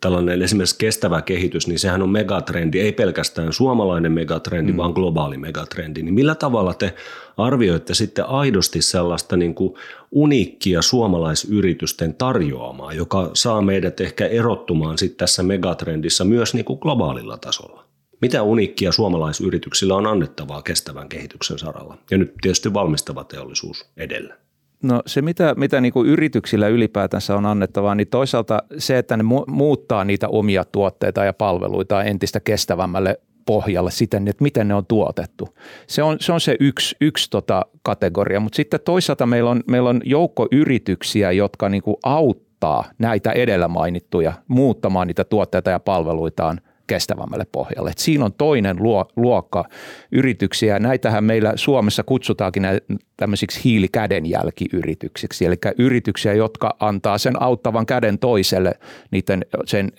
tällainen 0.00 0.42
esimerkiksi 0.42 0.78
kestävä 0.78 1.22
kehitys, 1.22 1.66
niin 1.66 1.78
sehän 1.78 2.02
on 2.02 2.10
megatrendi, 2.10 2.80
ei 2.80 2.92
pelkästään 2.92 3.52
suomalainen 3.52 4.12
megatrendi, 4.12 4.72
mm. 4.72 4.76
vaan 4.76 4.92
globaali 4.92 5.38
megatrendi. 5.38 6.02
Niin 6.02 6.14
millä 6.14 6.34
tavalla 6.34 6.74
te 6.74 6.94
arvioitte 7.36 7.94
sitten 7.94 8.26
aidosti 8.26 8.82
sellaista 8.82 9.36
niin 9.36 9.54
kuin 9.54 9.74
uniikkia 10.10 10.82
suomalaisyritysten 10.82 12.14
tarjoamaa, 12.14 12.92
joka 12.92 13.30
saa 13.34 13.62
meidät 13.62 14.00
ehkä 14.00 14.26
erottumaan 14.26 14.98
sitten 14.98 15.18
tässä 15.18 15.42
megatrendissä 15.42 16.24
myös 16.24 16.54
niin 16.54 16.64
kuin 16.64 16.78
globaalilla 16.78 17.38
tasolla? 17.38 17.85
Mitä 18.22 18.42
uniikkia 18.42 18.92
suomalaisyrityksillä 18.92 19.94
on 19.94 20.06
annettavaa 20.06 20.62
kestävän 20.62 21.08
kehityksen 21.08 21.58
saralla? 21.58 21.98
Ja 22.10 22.18
nyt 22.18 22.34
tietysti 22.40 22.74
valmistava 22.74 23.24
teollisuus 23.24 23.90
edellä. 23.96 24.34
No 24.82 25.02
se, 25.06 25.22
mitä, 25.22 25.54
mitä 25.56 25.80
niin 25.80 25.92
kuin 25.92 26.08
yrityksillä 26.08 26.68
ylipäätänsä 26.68 27.36
on 27.36 27.46
annettavaa, 27.46 27.94
niin 27.94 28.08
toisaalta 28.08 28.62
se, 28.78 28.98
että 28.98 29.16
ne 29.16 29.22
mu- 29.22 29.50
muuttaa 29.50 30.04
niitä 30.04 30.28
omia 30.28 30.64
tuotteita 30.64 31.24
ja 31.24 31.32
palveluita 31.32 32.02
entistä 32.02 32.40
kestävämmälle 32.40 33.20
pohjalle 33.46 33.90
siten, 33.90 34.28
että 34.28 34.42
miten 34.42 34.68
ne 34.68 34.74
on 34.74 34.86
tuotettu. 34.86 35.48
Se 35.86 36.02
on 36.02 36.16
se, 36.20 36.32
on 36.32 36.40
se 36.40 36.56
yksi, 36.60 36.96
yksi 37.00 37.30
tota 37.30 37.66
kategoria, 37.82 38.40
mutta 38.40 38.56
sitten 38.56 38.80
toisaalta 38.84 39.26
meillä 39.26 39.50
on, 39.50 39.62
meillä 39.66 39.88
on 39.88 40.00
joukko 40.04 40.48
yrityksiä, 40.52 41.32
jotka 41.32 41.68
niin 41.68 41.82
kuin 41.82 41.96
auttaa 42.02 42.84
näitä 42.98 43.32
edellä 43.32 43.68
mainittuja 43.68 44.32
muuttamaan 44.48 45.06
niitä 45.06 45.24
tuotteita 45.24 45.70
ja 45.70 45.80
palveluitaan 45.80 46.60
kestävämmälle 46.86 47.46
pohjalle. 47.52 47.90
Et 47.90 47.98
siinä 47.98 48.24
on 48.24 48.32
toinen 48.32 48.76
luokka 49.16 49.64
yrityksiä. 50.12 50.78
Näitähän 50.78 51.24
meillä 51.24 51.52
Suomessa 51.56 52.02
kutsutaankin 52.02 52.62
tämmöisiksi 53.16 53.64
hiilikädenjälkiyrityksiksi, 53.64 55.44
eli 55.44 55.56
yrityksiä, 55.78 56.34
jotka 56.34 56.76
antaa 56.80 57.18
sen 57.18 57.42
auttavan 57.42 57.86
käden 57.86 58.18
toiselle 58.18 58.72
niiden 59.10 59.44
sen 59.66 59.92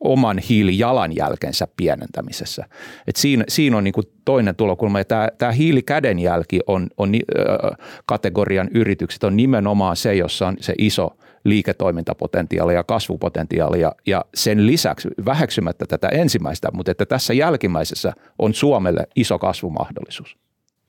oman 0.00 0.38
hiilijalanjälkensä 0.38 1.68
pienentämisessä. 1.76 2.64
Et 3.06 3.16
siinä, 3.16 3.44
siinä 3.48 3.76
on 3.76 3.84
niin 3.84 3.94
kuin 3.94 4.06
toinen 4.24 4.56
tulokulma. 4.56 4.98
Ja 4.98 5.04
tämä, 5.04 5.28
tämä 5.38 5.52
hiilikädenjälki 5.52 6.60
on, 6.66 6.88
on 6.96 7.12
äh, 7.14 7.78
kategorian 8.06 8.68
yritykset 8.74 9.24
on 9.24 9.36
nimenomaan 9.36 9.96
se, 9.96 10.14
jossa 10.14 10.46
on 10.46 10.56
se 10.60 10.74
iso– 10.78 11.10
liiketoimintapotentiaalia 11.44 12.76
ja 12.76 12.84
kasvupotentiaalia 12.84 13.92
ja 14.06 14.24
sen 14.34 14.66
lisäksi 14.66 15.08
väheksymättä 15.24 15.84
tätä 15.88 16.08
ensimmäistä, 16.08 16.68
mutta 16.72 16.90
että 16.90 17.06
tässä 17.06 17.34
jälkimmäisessä 17.34 18.12
on 18.38 18.54
Suomelle 18.54 19.06
iso 19.16 19.38
kasvumahdollisuus. 19.38 20.36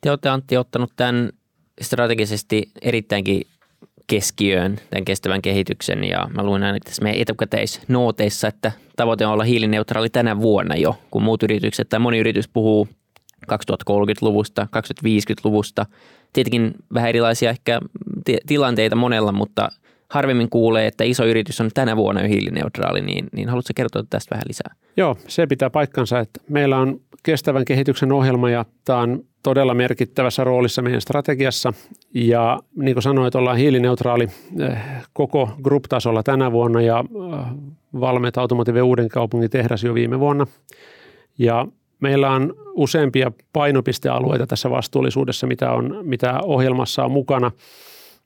Te 0.01 0.09
olette 0.09 0.29
Antti 0.29 0.57
ottanut 0.57 0.91
tämän 0.95 1.29
strategisesti 1.81 2.71
erittäinkin 2.81 3.41
keskiöön 4.07 4.79
tämän 4.89 5.05
kestävän 5.05 5.41
kehityksen 5.41 6.03
ja 6.03 6.29
mä 6.35 6.43
luin 6.43 6.63
aina 6.63 6.77
tässä 6.83 7.03
meidän 7.03 7.21
etukäteisnooteissa, 7.21 8.47
että 8.47 8.71
tavoite 8.95 9.25
on 9.25 9.33
olla 9.33 9.43
hiilineutraali 9.43 10.09
tänä 10.09 10.41
vuonna 10.41 10.75
jo, 10.75 10.95
kun 11.11 11.23
muut 11.23 11.43
yritykset 11.43 11.89
tai 11.89 11.99
moni 11.99 12.17
yritys 12.17 12.47
puhuu 12.47 12.87
2030-luvusta, 13.51 14.67
2050-luvusta. 15.07 15.85
Tietenkin 16.33 16.73
vähän 16.93 17.09
erilaisia 17.09 17.49
ehkä 17.49 17.79
tilanteita 18.47 18.95
monella, 18.95 19.31
mutta 19.31 19.69
harvemmin 20.13 20.49
kuulee, 20.49 20.87
että 20.87 21.03
iso 21.03 21.25
yritys 21.25 21.61
on 21.61 21.69
tänä 21.73 21.97
vuonna 21.97 22.21
hiilineutraali, 22.21 23.01
niin, 23.01 23.25
niin 23.31 23.49
haluatko 23.49 23.71
kertoa 23.75 24.03
tästä 24.09 24.35
vähän 24.35 24.45
lisää? 24.47 24.75
Joo, 24.97 25.17
se 25.27 25.47
pitää 25.47 25.69
paikkansa, 25.69 26.19
että 26.19 26.39
meillä 26.49 26.77
on 26.77 26.99
kestävän 27.23 27.65
kehityksen 27.65 28.11
ohjelma 28.11 28.49
ja 28.49 28.65
tämä 28.85 28.99
on 28.99 29.23
todella 29.43 29.73
merkittävässä 29.73 30.43
roolissa 30.43 30.81
meidän 30.81 31.01
strategiassa. 31.01 31.73
Ja 32.13 32.59
niin 32.75 32.95
kuin 32.95 33.03
sanoit, 33.03 33.35
ollaan 33.35 33.57
hiilineutraali 33.57 34.27
eh, 34.59 34.77
koko 35.13 35.49
group-tasolla 35.63 36.23
tänä 36.23 36.51
vuonna 36.51 36.81
ja 36.81 36.99
eh, 36.99 37.39
Valmet 37.99 38.37
Automotive 38.37 38.81
Uuden 38.81 39.09
kaupungin 39.09 39.49
tehdas 39.49 39.83
jo 39.83 39.93
viime 39.93 40.19
vuonna. 40.19 40.47
Ja 41.37 41.67
meillä 41.99 42.29
on 42.29 42.53
useampia 42.73 43.31
painopistealueita 43.53 44.47
tässä 44.47 44.69
vastuullisuudessa, 44.69 45.47
mitä, 45.47 45.71
on, 45.71 45.99
mitä 46.03 46.39
ohjelmassa 46.43 47.05
on 47.05 47.11
mukana. 47.11 47.51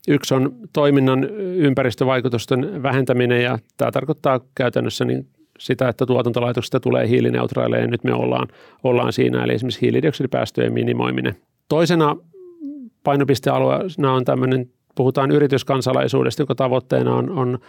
Yksi 0.08 0.34
on 0.34 0.56
toiminnan 0.74 1.24
ympäristövaikutusten 1.40 2.84
vähentäminen 2.84 3.44
ja 3.44 3.60
tämä 3.78 3.92
tarkoittaa 3.92 4.40
käytännössä 4.56 5.06
niin 5.06 5.28
sitä, 5.60 5.90
että 5.90 6.06
tuotantolaitoksista 6.06 6.80
tulee 6.80 7.08
hiilineutraaleja 7.08 7.82
ja 7.82 7.88
nyt 7.88 8.04
me 8.04 8.14
ollaan, 8.14 8.48
ollaan 8.84 9.14
siinä, 9.14 9.44
eli 9.44 9.54
esimerkiksi 9.54 9.82
hiilidioksidipäästöjen 9.82 10.74
minimoiminen. 10.74 11.36
Toisena 11.70 12.16
painopistealueena 13.04 14.14
on 14.14 14.26
tämmöinen, 14.26 14.70
puhutaan 14.96 15.32
yrityskansalaisuudesta, 15.32 16.42
joka 16.42 16.56
tavoitteena 16.56 17.16
on, 17.16 17.30
on 17.30 17.60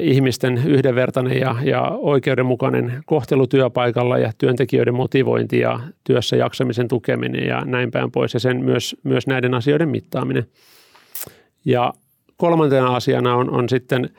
ihmisten 0.00 0.62
yhdenvertainen 0.66 1.40
ja, 1.40 1.56
ja 1.64 1.82
oikeudenmukainen 1.82 3.02
kohtelu 3.06 3.46
työpaikalla 3.46 4.18
ja 4.18 4.32
työntekijöiden 4.38 4.94
motivointi 4.94 5.58
ja 5.58 5.80
työssä 6.04 6.36
jaksamisen 6.36 6.88
tukeminen 6.88 7.46
ja 7.46 7.64
näin 7.64 7.90
päin 7.90 8.10
pois 8.10 8.34
ja 8.34 8.40
sen 8.40 8.64
myös, 8.64 8.96
myös 9.02 9.26
näiden 9.26 9.54
asioiden 9.54 9.88
mittaaminen. 9.88 10.46
Ja 11.64 11.92
kolmantena 12.36 12.96
asiana 12.96 13.34
on, 13.34 13.50
on 13.50 13.68
sitten 13.68 14.10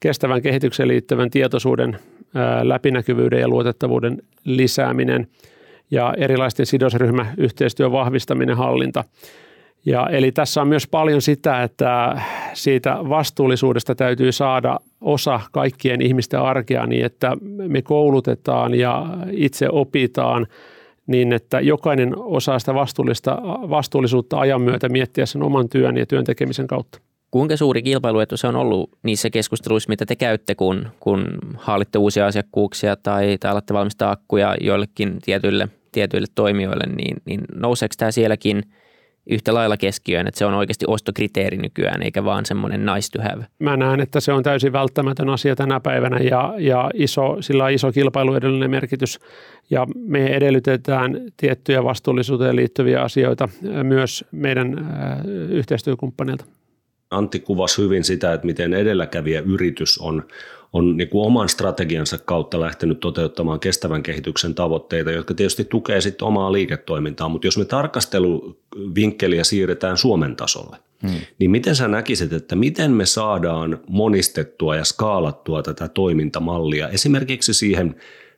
kestävän 0.00 0.42
kehitykseen 0.42 0.88
liittyvän 0.88 1.30
tietoisuuden 1.30 1.98
läpinäkyvyyden 2.62 3.40
ja 3.40 3.48
luotettavuuden 3.48 4.22
lisääminen 4.44 5.28
ja 5.90 6.14
erilaisten 6.16 6.66
sidosryhmäyhteistyön 6.66 7.92
vahvistaminen 7.92 8.56
hallinta. 8.56 9.04
Ja 9.86 10.06
eli 10.06 10.32
tässä 10.32 10.60
on 10.60 10.68
myös 10.68 10.86
paljon 10.86 11.22
sitä, 11.22 11.62
että 11.62 12.22
siitä 12.52 12.98
vastuullisuudesta 13.08 13.94
täytyy 13.94 14.32
saada 14.32 14.78
osa 15.00 15.40
kaikkien 15.52 16.02
ihmisten 16.02 16.40
arkea 16.40 16.86
niin, 16.86 17.04
että 17.04 17.36
me 17.68 17.82
koulutetaan 17.82 18.74
ja 18.74 19.06
itse 19.30 19.68
opitaan 19.72 20.46
niin, 21.08 21.32
että 21.32 21.60
jokainen 21.60 22.12
osaa 22.16 22.58
sitä 22.58 22.74
vastuullista, 22.74 23.38
vastuullisuutta 23.44 24.38
ajan 24.38 24.62
myötä 24.62 24.88
miettiä 24.88 25.26
sen 25.26 25.42
oman 25.42 25.68
työn 25.68 25.96
ja 25.96 26.06
työn 26.06 26.24
tekemisen 26.24 26.66
kautta. 26.66 27.00
Kuinka 27.30 27.56
suuri 27.56 27.82
kilpailuetu 27.82 28.36
se 28.36 28.46
on 28.46 28.56
ollut 28.56 28.90
niissä 29.02 29.30
keskusteluissa, 29.30 29.88
mitä 29.88 30.06
te 30.06 30.16
käytte, 30.16 30.54
kun, 30.54 30.88
kun 31.00 31.26
haalitte 31.56 31.98
uusia 31.98 32.26
asiakkuuksia 32.26 32.96
tai, 32.96 33.38
tai 33.40 33.50
alatte 33.50 33.74
valmistaa 33.74 34.10
akkuja 34.10 34.56
joillekin 34.60 35.18
tietyille, 35.24 35.68
tietyille 35.92 36.26
toimijoille, 36.34 36.84
niin, 36.96 37.16
niin 37.24 37.40
nouseeko 37.54 37.94
tämä 37.98 38.10
sielläkin 38.10 38.62
yhtä 39.28 39.54
lailla 39.54 39.76
keskiöön, 39.76 40.26
että 40.26 40.38
se 40.38 40.46
on 40.46 40.54
oikeasti 40.54 40.84
ostokriteeri 40.88 41.56
nykyään, 41.56 42.02
eikä 42.02 42.24
vaan 42.24 42.46
semmoinen 42.46 42.86
nice 42.86 43.08
to 43.12 43.22
have? 43.22 43.46
Mä 43.58 43.76
näen, 43.76 44.00
että 44.00 44.20
se 44.20 44.32
on 44.32 44.42
täysin 44.42 44.72
välttämätön 44.72 45.28
asia 45.28 45.56
tänä 45.56 45.80
päivänä 45.80 46.18
ja, 46.18 46.54
ja 46.58 46.90
iso, 46.94 47.36
sillä 47.40 47.64
on 47.64 47.72
iso 47.72 47.92
kilpailuedellinen 47.92 48.70
merkitys. 48.70 49.18
Ja 49.70 49.86
me 49.94 50.26
edellytetään 50.26 51.20
tiettyjä 51.36 51.84
vastuullisuuteen 51.84 52.56
liittyviä 52.56 53.02
asioita 53.02 53.48
myös 53.82 54.24
meidän 54.32 54.88
yhteistyökumppaneilta. 55.50 56.44
Antti 57.10 57.40
kuvasi 57.40 57.82
hyvin 57.82 58.04
sitä, 58.04 58.32
että 58.32 58.46
miten 58.46 58.74
edelläkävijä 58.74 59.40
yritys 59.40 59.98
on, 59.98 60.22
on 60.72 60.96
niin 60.96 61.08
kuin 61.08 61.26
oman 61.26 61.48
strategiansa 61.48 62.18
kautta 62.18 62.60
lähtenyt 62.60 63.00
toteuttamaan 63.00 63.60
kestävän 63.60 64.02
kehityksen 64.02 64.54
tavoitteita, 64.54 65.10
jotka 65.10 65.34
tietysti 65.34 65.64
tukee 65.64 66.00
sitten 66.00 66.28
omaa 66.28 66.52
liiketoimintaa. 66.52 67.28
Mutta 67.28 67.46
jos 67.46 67.58
me 67.58 67.64
tarkasteluvinkkeliä 67.64 69.44
siirretään 69.44 69.96
Suomen 69.96 70.36
tasolle, 70.36 70.76
hmm. 71.02 71.20
niin 71.38 71.50
miten 71.50 71.76
sä 71.76 71.88
näkisit, 71.88 72.32
että 72.32 72.56
miten 72.56 72.90
me 72.90 73.06
saadaan 73.06 73.78
monistettua 73.88 74.76
ja 74.76 74.84
skaalattua 74.84 75.62
tätä 75.62 75.88
toimintamallia 75.88 76.88
esimerkiksi 76.88 77.54
siihen 77.54 77.94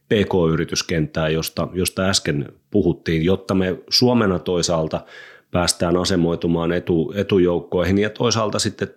PK-yrityskenttään, 0.08 1.32
josta, 1.32 1.68
josta 1.72 2.02
äsken 2.02 2.52
puhuttiin, 2.70 3.24
jotta 3.24 3.54
me 3.54 3.76
Suomena 3.90 4.38
toisaalta– 4.38 5.00
päästään 5.50 5.96
asemoitumaan 5.96 6.72
etu, 6.72 7.12
etujoukkoihin 7.16 7.98
ja 7.98 8.10
toisaalta 8.10 8.58
sitten, 8.58 8.88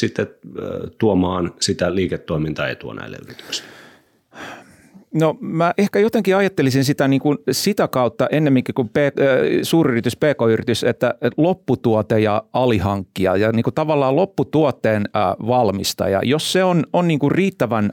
sitten 0.00 0.26
tuomaan 0.98 1.54
sitä 1.60 1.94
liiketoimintaetua 1.94 2.94
näille 2.94 3.16
yrityksille? 3.24 3.68
No 5.14 5.36
mä 5.40 5.74
ehkä 5.78 5.98
jotenkin 5.98 6.36
ajattelisin 6.36 6.84
sitä 6.84 7.08
niin 7.08 7.20
kuin 7.20 7.38
sitä 7.50 7.88
kautta 7.88 8.26
ennemminkin 8.32 8.74
kuin 8.74 8.88
P, 8.88 8.96
suuryritys, 9.62 10.16
pk-yritys, 10.16 10.84
että, 10.84 11.14
lopputuote 11.36 12.20
ja 12.20 12.42
alihankkija 12.52 13.36
ja 13.36 13.52
niin 13.52 13.62
kuin 13.62 13.74
tavallaan 13.74 14.16
lopputuotteen 14.16 15.04
valmistaja, 15.46 16.20
jos 16.24 16.52
se 16.52 16.64
on, 16.64 16.84
on 16.92 17.08
niin 17.08 17.18
kuin 17.18 17.32
riittävän 17.32 17.92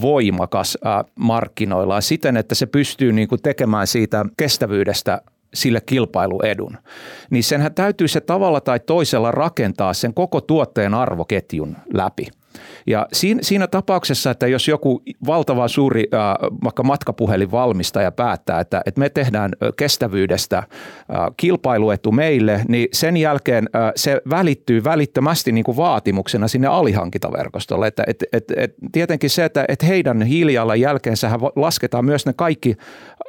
voimakas 0.00 0.78
markkinoilla 1.14 2.00
siten, 2.00 2.36
että 2.36 2.54
se 2.54 2.66
pystyy 2.66 3.12
niin 3.12 3.28
kuin 3.28 3.42
tekemään 3.42 3.86
siitä 3.86 4.24
kestävyydestä 4.36 5.20
sille 5.54 5.80
kilpailuedun, 5.80 6.78
niin 7.30 7.44
senhän 7.44 7.74
täytyy 7.74 8.08
se 8.08 8.20
tavalla 8.20 8.60
tai 8.60 8.80
toisella 8.80 9.30
rakentaa 9.30 9.94
sen 9.94 10.14
koko 10.14 10.40
tuotteen 10.40 10.94
arvoketjun 10.94 11.76
läpi– 11.92 12.26
ja 12.86 13.06
siinä, 13.12 13.40
siinä 13.42 13.66
tapauksessa, 13.66 14.30
että 14.30 14.46
jos 14.46 14.68
joku 14.68 15.02
valtava 15.26 15.68
suuri 15.68 16.04
äh, 16.14 16.20
vaikka 16.64 16.82
matkapuhelinvalmistaja 16.82 18.12
päättää, 18.12 18.60
että, 18.60 18.82
että 18.86 18.98
me 18.98 19.08
tehdään 19.08 19.52
kestävyydestä 19.76 20.58
äh, 20.58 20.66
kilpailuetu 21.36 22.12
meille, 22.12 22.60
niin 22.68 22.88
sen 22.92 23.16
jälkeen 23.16 23.68
äh, 23.76 23.92
se 23.96 24.20
välittyy 24.30 24.84
välittömästi 24.84 25.52
niin 25.52 25.64
kuin 25.64 25.76
vaatimuksena 25.76 26.48
sinne 26.48 26.68
alihankintaverkostolle. 26.68 27.86
Että, 27.86 28.04
et, 28.06 28.24
et, 28.32 28.44
et, 28.56 28.74
tietenkin 28.92 29.30
se, 29.30 29.44
että 29.44 29.64
et 29.68 29.82
heidän 29.82 30.22
hiilijalanjälkeensä 30.22 31.30
lasketaan 31.56 32.04
myös 32.04 32.26
ne 32.26 32.32
kaikki 32.36 32.76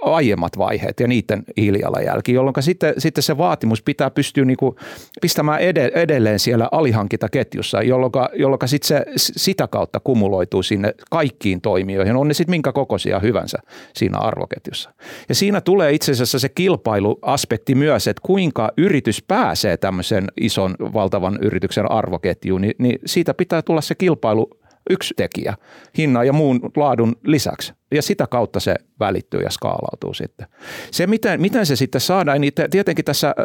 aiemmat 0.01 0.57
vaiheet 0.57 0.99
ja 0.99 1.07
niiden 1.07 1.43
hiilijalanjälki, 1.57 2.33
jolloin 2.33 2.55
sitten, 2.59 2.93
sitten 2.97 3.23
se 3.23 3.37
vaatimus 3.37 3.81
pitää 3.81 4.09
pystyä 4.09 4.45
niin 4.45 4.57
kuin 4.57 4.75
pistämään 5.21 5.59
edelleen 5.95 6.39
siellä 6.39 6.69
alihankintaketjussa, 6.71 7.81
jolloin, 7.81 8.11
jolloin 8.33 8.59
sitten 8.65 8.87
se 8.87 9.05
sitä 9.45 9.67
kautta 9.67 9.99
kumuloituu 9.99 10.63
sinne 10.63 10.93
kaikkiin 11.11 11.61
toimijoihin, 11.61 12.15
on 12.15 12.27
ne 12.27 12.33
sitten 12.33 12.51
minkä 12.51 12.71
kokoisia 12.71 13.19
hyvänsä 13.19 13.57
siinä 13.93 14.17
arvoketjussa. 14.17 14.93
Ja 15.29 15.35
siinä 15.35 15.61
tulee 15.61 15.93
itse 15.93 16.11
asiassa 16.11 16.39
se 16.39 16.49
kilpailuaspekti 16.49 17.75
myös, 17.75 18.07
että 18.07 18.21
kuinka 18.25 18.71
yritys 18.77 19.23
pääsee 19.27 19.77
tämmöisen 19.77 20.27
ison 20.41 20.75
valtavan 20.79 21.39
yrityksen 21.41 21.91
arvoketjuun, 21.91 22.61
niin, 22.61 22.75
niin 22.77 22.99
siitä 23.05 23.33
pitää 23.33 23.61
tulla 23.61 23.81
se 23.81 23.95
kilpailu 23.95 24.49
yksi 24.89 25.13
tekijä 25.17 25.53
hinnan 25.97 26.27
ja 26.27 26.33
muun 26.33 26.59
laadun 26.75 27.15
lisäksi. 27.23 27.73
Ja 27.91 28.01
sitä 28.01 28.27
kautta 28.27 28.59
se 28.59 28.75
välittyy 28.99 29.41
ja 29.41 29.49
skaalautuu 29.49 30.13
sitten. 30.13 30.47
Se, 30.91 31.07
miten, 31.07 31.41
miten 31.41 31.65
se 31.65 31.75
sitten 31.75 32.01
saadaan, 32.01 32.41
niin 32.41 32.53
tietenkin 32.71 33.05
tässä 33.05 33.35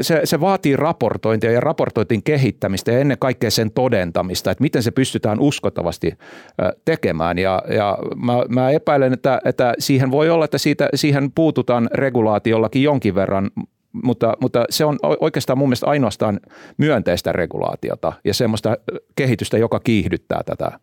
se, 0.00 0.20
se 0.24 0.40
vaatii 0.40 0.76
raportointia 0.76 1.50
ja 1.50 1.60
raportointin 1.60 2.22
kehittämistä 2.22 2.92
ja 2.92 2.98
ennen 2.98 3.18
kaikkea 3.18 3.50
sen 3.50 3.70
todentamista, 3.70 4.50
että 4.50 4.62
miten 4.62 4.82
se 4.82 4.90
pystytään 4.90 5.40
uskottavasti 5.40 6.12
tekemään. 6.84 7.38
Ja, 7.38 7.62
ja 7.76 7.98
mä, 8.16 8.32
mä 8.48 8.70
epäilen, 8.70 9.12
että, 9.12 9.40
että 9.44 9.74
siihen 9.78 10.10
voi 10.10 10.30
olla, 10.30 10.44
että 10.44 10.58
siitä, 10.58 10.88
siihen 10.94 11.32
puututaan 11.32 11.88
regulaatiollakin 11.94 12.82
jonkin 12.82 13.14
verran, 13.14 13.50
mutta, 14.02 14.34
mutta 14.40 14.64
se 14.70 14.84
on 14.84 14.98
oikeastaan 15.02 15.58
mun 15.58 15.68
mielestä 15.68 15.86
ainoastaan 15.86 16.40
myönteistä 16.76 17.32
regulaatiota 17.32 18.12
ja 18.24 18.34
semmoista 18.34 18.76
kehitystä, 19.16 19.58
joka 19.58 19.80
kiihdyttää 19.80 20.40
tätä 20.46 20.78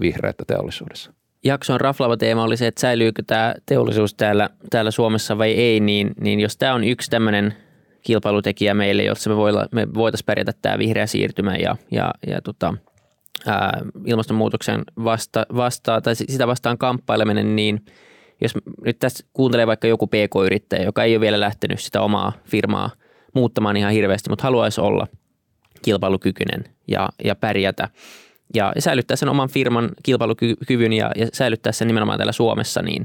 vihreätä 0.00 0.44
teollisuudessa. 0.46 1.12
Jakson 1.44 1.80
raflava 1.80 2.16
teema 2.16 2.42
oli 2.42 2.56
se, 2.56 2.66
että 2.66 2.80
säilyykö 2.80 3.22
tämä 3.26 3.54
teollisuus 3.66 4.14
täällä, 4.14 4.50
täällä 4.70 4.90
Suomessa 4.90 5.38
vai 5.38 5.52
ei, 5.52 5.80
niin, 5.80 6.10
niin 6.20 6.40
jos 6.40 6.56
tämä 6.56 6.74
on 6.74 6.84
yksi 6.84 7.10
tämmöinen 7.10 7.54
kilpailutekijä 8.02 8.74
meille, 8.74 9.02
jossa 9.02 9.30
me, 9.30 9.36
voilla, 9.36 9.66
me 9.72 9.86
voitaisiin 9.94 10.26
pärjätä 10.26 10.52
tämä 10.62 10.78
vihreä 10.78 11.06
siirtymä 11.06 11.56
ja, 11.56 11.76
ja, 11.90 12.10
ja 12.26 12.40
tota, 12.40 12.74
ää, 13.46 13.80
ilmastonmuutoksen 14.06 14.82
vasta, 15.04 15.46
vastaa, 15.56 16.00
tai 16.00 16.14
sitä 16.14 16.46
vastaan 16.46 16.78
kamppaileminen, 16.78 17.56
niin– 17.56 17.80
jos 18.40 18.52
nyt 18.84 18.98
tässä 18.98 19.26
kuuntelee 19.32 19.66
vaikka 19.66 19.88
joku 19.88 20.06
PK-yrittäjä, 20.06 20.84
joka 20.84 21.04
ei 21.04 21.14
ole 21.14 21.20
vielä 21.20 21.40
lähtenyt 21.40 21.80
sitä 21.80 22.00
omaa 22.00 22.32
firmaa 22.44 22.90
muuttamaan 23.34 23.76
ihan 23.76 23.92
hirveästi, 23.92 24.30
mutta 24.30 24.44
haluaisi 24.44 24.80
olla 24.80 25.06
kilpailukykyinen 25.82 26.64
ja, 26.88 27.08
ja 27.24 27.34
pärjätä 27.34 27.88
ja 28.54 28.72
säilyttää 28.78 29.16
sen 29.16 29.28
oman 29.28 29.48
firman 29.48 29.90
kilpailukyvyn 30.02 30.92
ja, 30.92 31.10
ja 31.16 31.26
säilyttää 31.32 31.72
sen 31.72 31.88
nimenomaan 31.88 32.18
täällä 32.18 32.32
Suomessa, 32.32 32.82
niin, 32.82 33.04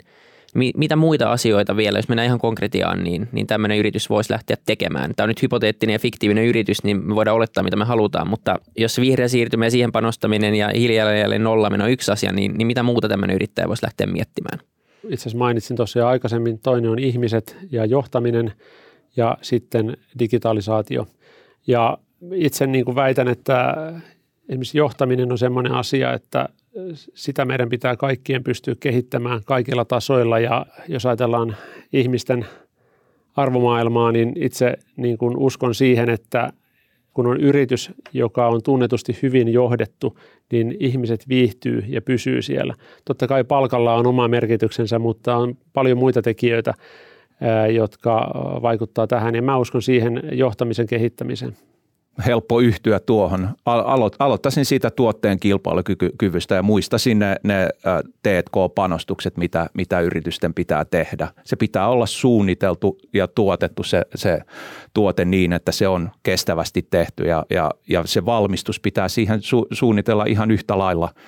mitä 0.54 0.96
muita 0.96 1.32
asioita 1.32 1.78
vielä, 1.78 1.98
jos 1.98 2.08
mennään 2.08 2.26
ihan 2.26 2.40
konkretiaan, 2.40 3.04
niin, 3.04 3.30
niin 3.32 3.48
tämmöinen 3.48 3.78
yritys 3.78 4.10
voisi 4.10 4.32
lähteä 4.34 4.58
tekemään. 4.66 5.16
Tämä 5.16 5.26
on 5.26 5.30
nyt 5.30 5.42
hypoteettinen 5.42 5.94
ja 5.94 6.00
fiktiivinen 6.00 6.46
yritys, 6.46 6.84
niin 6.84 7.08
me 7.08 7.16
voidaan 7.16 7.38
olettaa, 7.38 7.64
mitä 7.64 7.76
me 7.76 7.86
halutaan, 7.86 8.30
mutta 8.30 8.60
jos 8.78 9.00
vihreä 9.00 9.28
siirtymä 9.28 9.66
ja 9.66 9.72
siihen 9.72 9.92
panostaminen 9.92 10.56
ja 10.56 10.70
hiilijalanjäljen 10.76 11.44
nollaminen 11.44 11.86
on 11.86 11.92
yksi 11.92 12.12
asia, 12.12 12.32
niin, 12.32 12.54
niin 12.58 12.68
mitä 12.68 12.84
muuta 12.84 13.10
tämmöinen 13.10 13.36
yrittäjä 13.36 13.68
voisi 13.68 13.86
lähteä 13.86 14.08
miettimään? 14.08 14.60
Itse 15.04 15.24
asiassa 15.24 15.38
mainitsin 15.38 15.78
tuossa 15.78 16.00
jo 16.00 16.08
aikaisemmin, 16.08 16.60
toinen 16.60 16.92
on 16.92 17.00
ihmiset 17.00 17.58
ja 17.72 17.86
johtaminen 17.86 18.54
ja 19.18 19.38
sitten 19.42 19.98
digitalisaatio. 20.20 21.08
Ja 21.68 21.98
itse 22.34 22.68
niin 22.68 22.86
kuin 22.86 22.96
väitän, 22.96 23.28
että 23.28 23.76
esimerkiksi 24.50 24.78
johtaminen 24.78 25.32
on 25.32 25.38
sellainen 25.38 25.72
asia, 25.72 26.14
että 26.14 26.50
sitä 27.14 27.46
meidän 27.46 27.70
pitää 27.70 27.96
kaikkien 27.96 28.44
pystyä 28.44 28.76
kehittämään 28.80 29.42
kaikilla 29.46 29.86
tasoilla 29.86 30.40
ja 30.40 30.66
jos 30.88 31.06
ajatellaan 31.06 31.56
ihmisten 31.94 32.46
arvomaailmaa, 33.36 34.12
niin 34.12 34.34
itse 34.36 34.74
niin 34.96 35.18
kuin 35.18 35.38
uskon 35.38 35.76
siihen, 35.76 36.10
että 36.10 36.54
kun 37.14 37.28
on 37.28 37.40
yritys, 37.40 37.92
joka 38.14 38.48
on 38.48 38.64
tunnetusti 38.64 39.20
hyvin 39.22 39.48
johdettu, 39.48 40.18
niin 40.52 40.76
ihmiset 40.80 41.30
viihtyy 41.30 41.84
ja 41.88 42.02
pysyy 42.02 42.42
siellä. 42.42 42.74
Totta 43.06 43.28
kai 43.28 43.44
palkalla 43.44 43.96
on 43.96 44.08
oma 44.08 44.28
merkityksensä, 44.28 45.00
mutta 45.00 45.36
on 45.36 45.58
paljon 45.74 45.98
muita 45.98 46.22
tekijöitä, 46.22 46.74
jotka 47.74 48.32
vaikuttaa 48.62 49.08
tähän 49.08 49.36
ja 49.36 49.42
mä 49.42 49.58
uskon 49.58 49.82
siihen 49.82 50.22
johtamisen 50.32 50.88
kehittämiseen 50.88 51.58
helppo 52.26 52.60
yhtyä 52.60 53.00
tuohon. 53.00 53.50
Aloit, 53.66 54.14
aloittaisin 54.20 54.66
siitä 54.66 54.92
tuotteen 54.92 55.40
kilpailukyvystä 55.40 56.56
ja 56.56 56.64
muistaisin 56.64 57.20
ne, 57.20 57.36
ne 57.44 57.70
T&K-panostukset, 58.24 59.38
mitä, 59.38 59.70
mitä 59.74 60.00
yritysten 60.00 60.54
pitää 60.54 60.86
tehdä. 60.86 61.28
Se 61.44 61.56
pitää 61.56 61.88
olla 61.88 62.06
suunniteltu 62.06 62.98
ja 63.14 63.28
tuotettu 63.28 63.84
se, 63.84 64.02
se 64.16 64.40
tuote 64.94 65.26
niin, 65.26 65.54
että 65.54 65.72
se 65.72 65.88
on 65.88 66.12
kestävästi 66.24 66.88
tehty 66.90 67.24
ja, 67.24 67.46
ja, 67.50 67.72
ja 67.90 68.04
se 68.06 68.26
valmistus 68.26 68.80
pitää 68.80 69.10
siihen 69.10 69.42
su, 69.42 69.68
suunnitella 69.72 70.26
ihan 70.26 70.52
yhtä 70.52 70.78
lailla– 70.78 71.10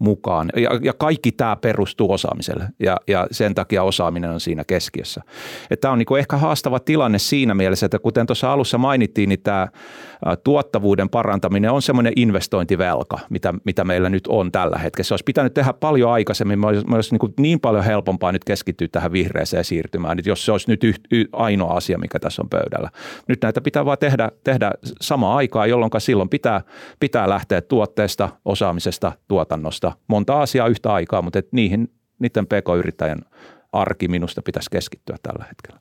mukaan. 0.00 0.50
Ja, 0.56 0.70
ja 0.82 0.92
kaikki 0.92 1.32
tämä 1.32 1.56
perustuu 1.56 2.12
osaamiselle 2.12 2.64
ja, 2.78 2.96
ja 3.06 3.26
sen 3.30 3.54
takia 3.54 3.82
osaaminen 3.82 4.30
on 4.30 4.40
siinä 4.40 4.64
keskiössä. 4.64 5.22
Tämä 5.80 5.92
on 5.92 5.98
niin 5.98 6.18
ehkä 6.18 6.36
haastava 6.36 6.80
tilanne 6.80 7.18
siinä 7.18 7.54
mielessä, 7.54 7.86
että 7.86 7.98
kuten 7.98 8.26
tuossa 8.26 8.52
alussa 8.52 8.78
mainittiin, 8.78 9.28
niin 9.28 9.42
tämä 9.42 9.68
tuottavuuden 10.44 11.08
parantaminen 11.08 11.70
on 11.70 11.82
semmoinen 11.82 12.12
investointivelka, 12.16 13.18
mitä, 13.30 13.54
mitä 13.64 13.84
meillä 13.84 14.08
nyt 14.08 14.26
on 14.26 14.52
tällä 14.52 14.78
hetkellä. 14.78 15.06
Se 15.06 15.14
olisi 15.14 15.24
pitänyt 15.24 15.54
tehdä 15.54 15.72
paljon 15.72 16.10
aikaisemmin. 16.10 16.58
Me 16.58 16.66
olisi, 16.66 16.86
me 16.86 16.94
olisi 16.94 17.14
niin, 17.14 17.34
niin 17.38 17.60
paljon 17.60 17.84
helpompaa 17.84 18.32
nyt 18.32 18.44
keskittyä 18.44 18.88
tähän 18.92 19.12
vihreäseen 19.12 19.64
siirtymään, 19.64 20.18
että 20.18 20.30
jos 20.30 20.44
se 20.44 20.52
olisi 20.52 20.70
nyt 20.70 20.84
yht, 20.84 21.00
y, 21.12 21.24
ainoa 21.32 21.74
asia, 21.74 21.98
mikä 21.98 22.18
tässä 22.18 22.42
on 22.42 22.48
pöydällä. 22.48 22.90
Nyt 23.28 23.42
näitä 23.42 23.60
pitää 23.60 23.84
vaan 23.84 23.98
tehdä, 23.98 24.30
tehdä 24.44 24.70
samaan 25.00 25.36
aikaan, 25.36 25.70
jolloin 25.70 25.90
silloin 25.98 26.28
pitää, 26.28 26.62
pitää 27.00 27.28
lähteä 27.28 27.60
tuotteesta, 27.60 28.28
osaamisesta, 28.44 29.12
tuotannosta 29.28 29.89
monta 30.06 30.40
asiaa 30.40 30.68
yhtä 30.68 30.92
aikaa, 30.92 31.22
mutta 31.22 31.38
et 31.38 31.52
niihin, 31.52 31.92
niiden 32.18 32.46
pk-yrittäjän 32.46 33.18
arki 33.72 34.08
minusta 34.08 34.42
pitäisi 34.42 34.70
keskittyä 34.70 35.16
tällä 35.22 35.44
hetkellä. 35.48 35.80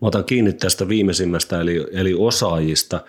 Mä 0.00 0.08
otan 0.08 0.24
kiinni 0.24 0.52
tästä 0.52 0.88
viimeisimmästä, 0.88 1.60
eli, 1.60 1.86
eli 1.92 2.14
osaajista. 2.18 3.00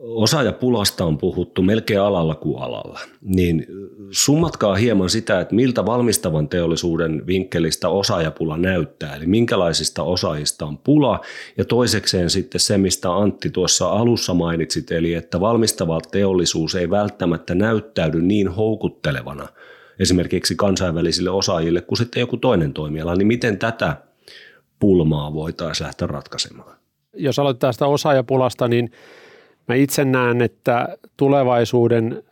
Osaajapulasta 0.00 1.04
on 1.04 1.18
puhuttu 1.18 1.62
melkein 1.62 2.00
alalla 2.00 2.34
kuin 2.34 2.62
alalla. 2.62 3.00
Niin 3.20 3.66
summatkaa 4.10 4.74
hieman 4.74 5.10
sitä, 5.10 5.40
että 5.40 5.54
miltä 5.54 5.86
valmistavan 5.86 6.48
teollisuuden 6.48 7.26
vinkkelistä 7.26 7.88
osaajapula 7.88 8.56
näyttää, 8.56 9.16
eli 9.16 9.26
minkälaisista 9.26 10.02
osaajista 10.02 10.66
on 10.66 10.78
pula, 10.78 11.20
ja 11.56 11.64
toisekseen 11.64 12.30
sitten 12.30 12.60
se, 12.60 12.78
mistä 12.78 13.12
Antti 13.12 13.50
tuossa 13.50 13.88
alussa 13.88 14.34
mainitsit, 14.34 14.92
eli 14.92 15.14
että 15.14 15.40
valmistava 15.40 16.00
teollisuus 16.00 16.74
ei 16.74 16.90
välttämättä 16.90 17.54
näyttäydy 17.54 18.22
niin 18.22 18.48
houkuttelevana– 18.48 19.48
esimerkiksi 19.98 20.56
kansainvälisille 20.56 21.30
osaajille 21.30 21.80
kuin 21.80 21.98
sitten 21.98 22.20
joku 22.20 22.36
toinen 22.36 22.72
toimiala, 22.72 23.16
niin 23.16 23.26
miten 23.26 23.58
tätä 23.58 23.96
pulmaa 24.78 25.32
voitaisiin 25.32 25.86
lähteä 25.86 26.06
ratkaisemaan? 26.06 26.76
Jos 27.14 27.38
aloitetaan 27.38 27.72
sitä 27.72 27.86
osaajapulasta, 27.86 28.68
niin 28.68 28.90
mä 29.68 29.74
itse 29.74 30.04
näen, 30.04 30.42
että 30.42 30.88
tulevaisuuden 31.16 32.22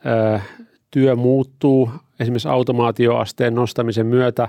työ 0.90 1.16
muuttuu 1.16 1.90
esimerkiksi 2.20 2.48
automaatioasteen 2.48 3.54
nostamisen 3.54 4.06
myötä 4.06 4.48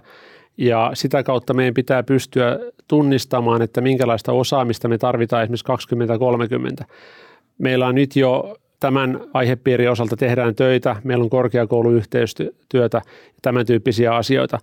ja 0.58 0.92
sitä 0.94 1.24
kautta 1.24 1.54
meidän 1.54 1.74
pitää 1.74 2.04
pystyä 2.04 2.60
tunnistamaan, 2.88 3.62
että 3.62 3.82
minkälaista 3.82 4.32
osaamista 4.32 4.88
me 4.88 4.98
tarvitaan 4.98 5.44
esimerkiksi 5.44 5.66
2030. 5.66 6.86
Meillä 7.58 7.88
on 7.88 7.96
nyt 7.96 8.16
jo 8.16 8.58
tämän 8.80 9.20
aihepiirin 9.34 9.92
osalta 9.92 10.16
tehdään 10.16 10.56
töitä, 10.56 10.96
meillä 11.04 11.24
on 11.24 11.30
korkeakouluyhteistyötä 11.30 12.98
ja 12.98 13.02
tämän 13.42 13.66
tyyppisiä 13.66 14.16
asioita. 14.16 14.58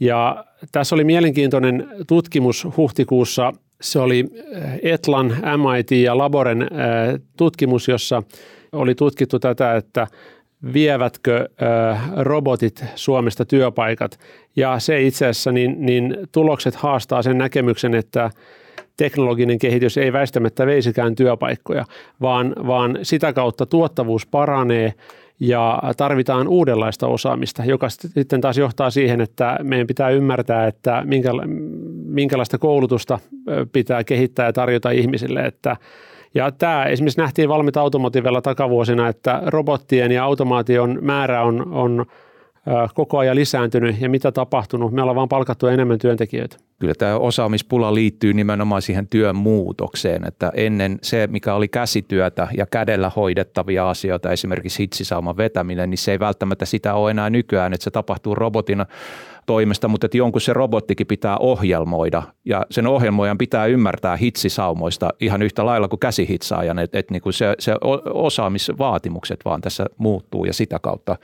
Ja 0.00 0.44
tässä 0.72 0.94
oli 0.94 1.04
mielenkiintoinen 1.04 1.88
tutkimus 2.06 2.68
huhtikuussa, 2.76 3.52
se 3.80 3.98
oli 3.98 4.24
eh, 4.52 4.92
Etlan, 4.92 5.26
MIT 5.56 5.90
ja 5.90 6.18
Laboren 6.18 6.62
eh, 6.62 6.68
tutkimus, 7.36 7.88
jossa 7.88 8.22
oli 8.72 8.94
tutkittu 8.94 9.38
tätä, 9.38 9.76
että 9.76 10.06
vievätkö 10.72 11.36
eh, 11.36 11.98
robotit 12.16 12.84
Suomesta 12.94 13.44
työpaikat. 13.44 14.18
Ja 14.56 14.78
se 14.78 15.02
itse 15.02 15.26
asiassa, 15.26 15.52
niin, 15.52 15.76
niin 15.78 16.16
tulokset 16.32 16.74
haastaa 16.74 17.22
sen 17.22 17.38
näkemyksen, 17.38 17.94
että 17.94 18.30
teknologinen 18.96 19.58
kehitys 19.58 19.98
ei 19.98 20.12
väistämättä 20.12 20.66
veisikään 20.66 21.14
työpaikkoja, 21.14 21.84
vaan, 22.20 22.54
vaan 22.66 22.98
sitä 23.02 23.32
kautta 23.32 23.66
tuottavuus 23.66 24.26
paranee 24.26 24.94
ja 25.40 25.82
tarvitaan 25.96 26.48
uudenlaista 26.48 27.06
osaamista, 27.06 27.64
joka 27.64 27.88
sitten 27.88 28.40
taas 28.40 28.58
johtaa 28.58 28.90
siihen, 28.90 29.20
että 29.20 29.58
meidän 29.62 29.86
pitää 29.86 30.10
ymmärtää, 30.10 30.66
että 30.66 31.04
minkälaista 32.04 32.58
koulutusta 32.58 33.18
pitää 33.72 34.04
kehittää 34.04 34.46
ja 34.46 34.52
tarjota 34.52 34.90
ihmisille, 34.90 35.40
että 35.40 35.76
ja 36.34 36.50
tämä 36.50 36.84
esimerkiksi 36.84 37.20
nähtiin 37.20 37.48
valmiita 37.48 37.80
automotivella 37.80 38.42
takavuosina, 38.42 39.08
että 39.08 39.42
robottien 39.46 40.12
ja 40.12 40.24
automaation 40.24 40.98
määrä 41.00 41.42
on, 41.42 41.72
on 41.72 42.06
koko 42.94 43.18
ajan 43.18 43.36
lisääntynyt 43.36 44.00
ja 44.00 44.08
mitä 44.08 44.32
tapahtunut? 44.32 44.92
Me 44.92 45.02
ollaan 45.02 45.16
vaan 45.16 45.28
palkattu 45.28 45.66
enemmän 45.66 45.98
työntekijöitä. 45.98 46.56
Kyllä 46.78 46.94
tämä 46.98 47.16
osaamispula 47.18 47.94
liittyy 47.94 48.34
nimenomaan 48.34 48.82
siihen 48.82 49.08
työn 49.08 49.36
muutokseen, 49.36 50.26
että 50.26 50.52
ennen 50.54 50.98
se, 51.02 51.26
mikä 51.26 51.54
oli 51.54 51.68
käsityötä 51.68 52.48
ja 52.56 52.66
kädellä 52.66 53.10
hoidettavia 53.16 53.90
asioita, 53.90 54.32
esimerkiksi 54.32 54.78
hitsisauman 54.78 55.36
vetäminen, 55.36 55.90
niin 55.90 55.98
se 55.98 56.12
ei 56.12 56.18
välttämättä 56.18 56.64
sitä 56.64 56.94
ole 56.94 57.10
enää 57.10 57.30
nykyään, 57.30 57.72
että 57.72 57.84
se 57.84 57.90
tapahtuu 57.90 58.34
robotin 58.34 58.84
toimesta, 59.46 59.88
mutta 59.88 60.06
että 60.06 60.16
jonkun 60.16 60.40
se 60.40 60.52
robottikin 60.52 61.06
pitää 61.06 61.38
ohjelmoida. 61.38 62.22
Ja 62.44 62.66
sen 62.70 62.86
ohjelmoijan 62.86 63.38
pitää 63.38 63.66
ymmärtää 63.66 64.16
hitsisaumoista 64.16 65.10
ihan 65.20 65.42
yhtä 65.42 65.66
lailla 65.66 65.88
kuin 65.88 66.00
käsihitsaajan, 66.00 66.78
että, 66.78 66.98
että 66.98 67.14
niin 67.14 67.32
se, 67.32 67.54
se 67.58 67.72
osaamisvaatimukset 68.14 69.40
vaan 69.44 69.60
tässä 69.60 69.86
muuttuu 69.98 70.44
ja 70.44 70.52
sitä 70.52 70.78
kautta, 70.78 71.16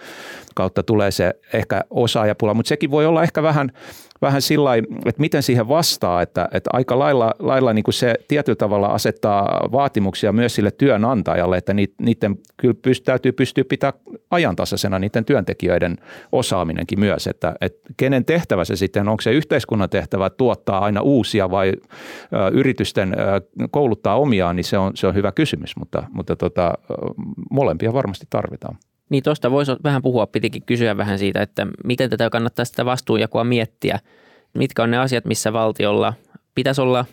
kautta 0.54 0.82
tulee 0.82 1.10
se 1.10 1.34
ehkä 1.52 1.80
osaajapula, 1.90 2.54
mutta 2.54 2.68
sekin 2.68 2.90
voi 2.90 3.06
olla 3.06 3.22
ehkä 3.22 3.42
vähän 3.42 3.72
vähän 4.22 4.42
sillä 4.42 4.76
että 4.76 5.20
miten 5.20 5.42
siihen 5.42 5.68
vastaa, 5.68 6.22
että, 6.22 6.48
että 6.52 6.70
aika 6.72 6.98
lailla, 6.98 7.34
lailla 7.38 7.72
niin 7.72 7.82
kuin 7.82 7.94
se 7.94 8.14
tietyllä 8.28 8.56
tavalla 8.56 8.86
asettaa 8.86 9.68
vaatimuksia 9.72 10.32
myös 10.32 10.54
sille 10.54 10.70
työnantajalle, 10.70 11.56
että 11.56 11.74
niiden 11.74 12.38
kyllä 12.56 12.74
pyst, 12.82 13.04
täytyy 13.04 13.32
pystyä 13.32 13.64
pitää 13.68 13.92
ajantasaisena 14.30 14.98
niiden 14.98 15.24
työntekijöiden 15.24 15.96
osaaminenkin 16.32 17.00
myös, 17.00 17.26
että, 17.26 17.54
että 17.60 17.90
kenen 17.96 18.24
tehtävä 18.24 18.64
se 18.64 18.76
sitten, 18.76 19.08
onko 19.08 19.20
se 19.20 19.32
yhteiskunnan 19.32 19.90
tehtävä 19.90 20.30
tuottaa 20.30 20.84
aina 20.84 21.00
uusia 21.00 21.50
vai 21.50 21.72
ö, 21.72 22.48
yritysten 22.52 23.14
ö, 23.18 23.40
kouluttaa 23.70 24.18
omiaan, 24.18 24.56
niin 24.56 24.64
se 24.64 24.78
on, 24.78 24.92
se 24.94 25.06
on 25.06 25.14
hyvä 25.14 25.32
kysymys, 25.32 25.76
mutta, 25.76 26.02
mutta 26.12 26.36
tota, 26.36 26.72
molempia 27.50 27.92
varmasti 27.92 28.26
tarvitaan. 28.30 28.76
Niin 29.12 29.22
tuosta 29.22 29.50
voisi 29.50 29.72
vähän 29.84 30.02
puhua, 30.02 30.26
pitikin 30.26 30.62
kysyä 30.62 30.96
vähän 30.96 31.18
siitä, 31.18 31.42
että 31.42 31.66
miten 31.84 32.10
tätä 32.10 32.30
kannattaa 32.30 32.64
sitä 32.64 32.84
vastuunjakoa 32.84 33.44
miettiä. 33.44 33.98
Mitkä 34.54 34.82
on 34.82 34.90
ne 34.90 34.98
asiat, 34.98 35.24
missä 35.24 35.52
valtiolla 35.52 36.14
pitäisi 36.54 36.80
olla 36.80 37.04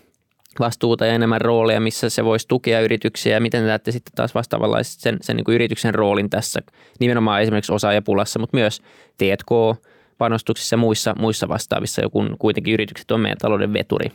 vastuuta 0.59 1.05
ja 1.05 1.13
enemmän 1.13 1.41
rooleja, 1.41 1.79
missä 1.79 2.09
se 2.09 2.25
voisi 2.25 2.47
tukea 2.47 2.81
yrityksiä 2.81 3.33
ja 3.33 3.41
miten 3.41 3.67
näette 3.67 3.91
sitten 3.91 4.11
taas 4.15 4.35
vastaavanlaisesti 4.35 5.01
sen, 5.01 5.17
sen 5.21 5.35
niin 5.35 5.45
kuin 5.45 5.55
yrityksen 5.55 5.95
roolin 5.95 6.29
tässä 6.29 6.59
nimenomaan 6.99 7.41
esimerkiksi 7.41 7.73
osaajapulassa, 7.73 8.39
mutta 8.39 8.57
myös 8.57 8.81
T&K, 9.17 9.81
panostuksissa 10.17 10.73
ja 10.73 10.77
muissa, 10.77 11.15
muissa 11.19 11.47
vastaavissa, 11.47 12.09
kun 12.11 12.35
kuitenkin 12.39 12.73
yritykset 12.73 13.11
on 13.11 13.19
meidän 13.19 13.37
talouden 13.37 13.73
veturi 13.73 14.11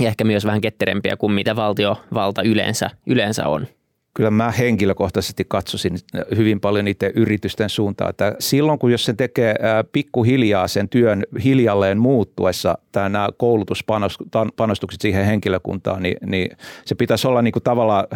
ja 0.00 0.08
ehkä 0.08 0.24
myös 0.24 0.44
vähän 0.44 0.60
ketterempiä 0.60 1.16
kuin 1.16 1.32
mitä 1.32 1.56
valtiovalta 1.56 2.42
yleensä, 2.42 2.90
yleensä 3.06 3.48
on. 3.48 3.66
Kyllä 4.14 4.30
mä 4.30 4.50
henkilökohtaisesti 4.50 5.44
katsoisin 5.48 5.98
hyvin 6.36 6.60
paljon 6.60 6.84
niiden 6.84 7.12
yritysten 7.14 7.70
suuntaan, 7.70 8.10
että 8.10 8.36
silloin 8.38 8.78
kun 8.78 8.92
jos 8.92 9.04
se 9.04 9.14
tekee 9.14 9.56
pikkuhiljaa 9.92 10.68
sen 10.68 10.88
työn 10.88 11.24
hiljalleen 11.44 11.98
muuttuessa, 11.98 12.78
tämä 12.92 13.08
nämä 13.08 13.28
koulutuspanostukset 13.36 15.00
siihen 15.00 15.26
henkilökuntaan, 15.26 16.02
niin, 16.02 16.16
niin 16.26 16.56
se 16.84 16.94
pitäisi 16.94 17.28
olla 17.28 17.42
niin 17.42 17.52
kuin 17.52 17.62
tavallaan 17.62 18.06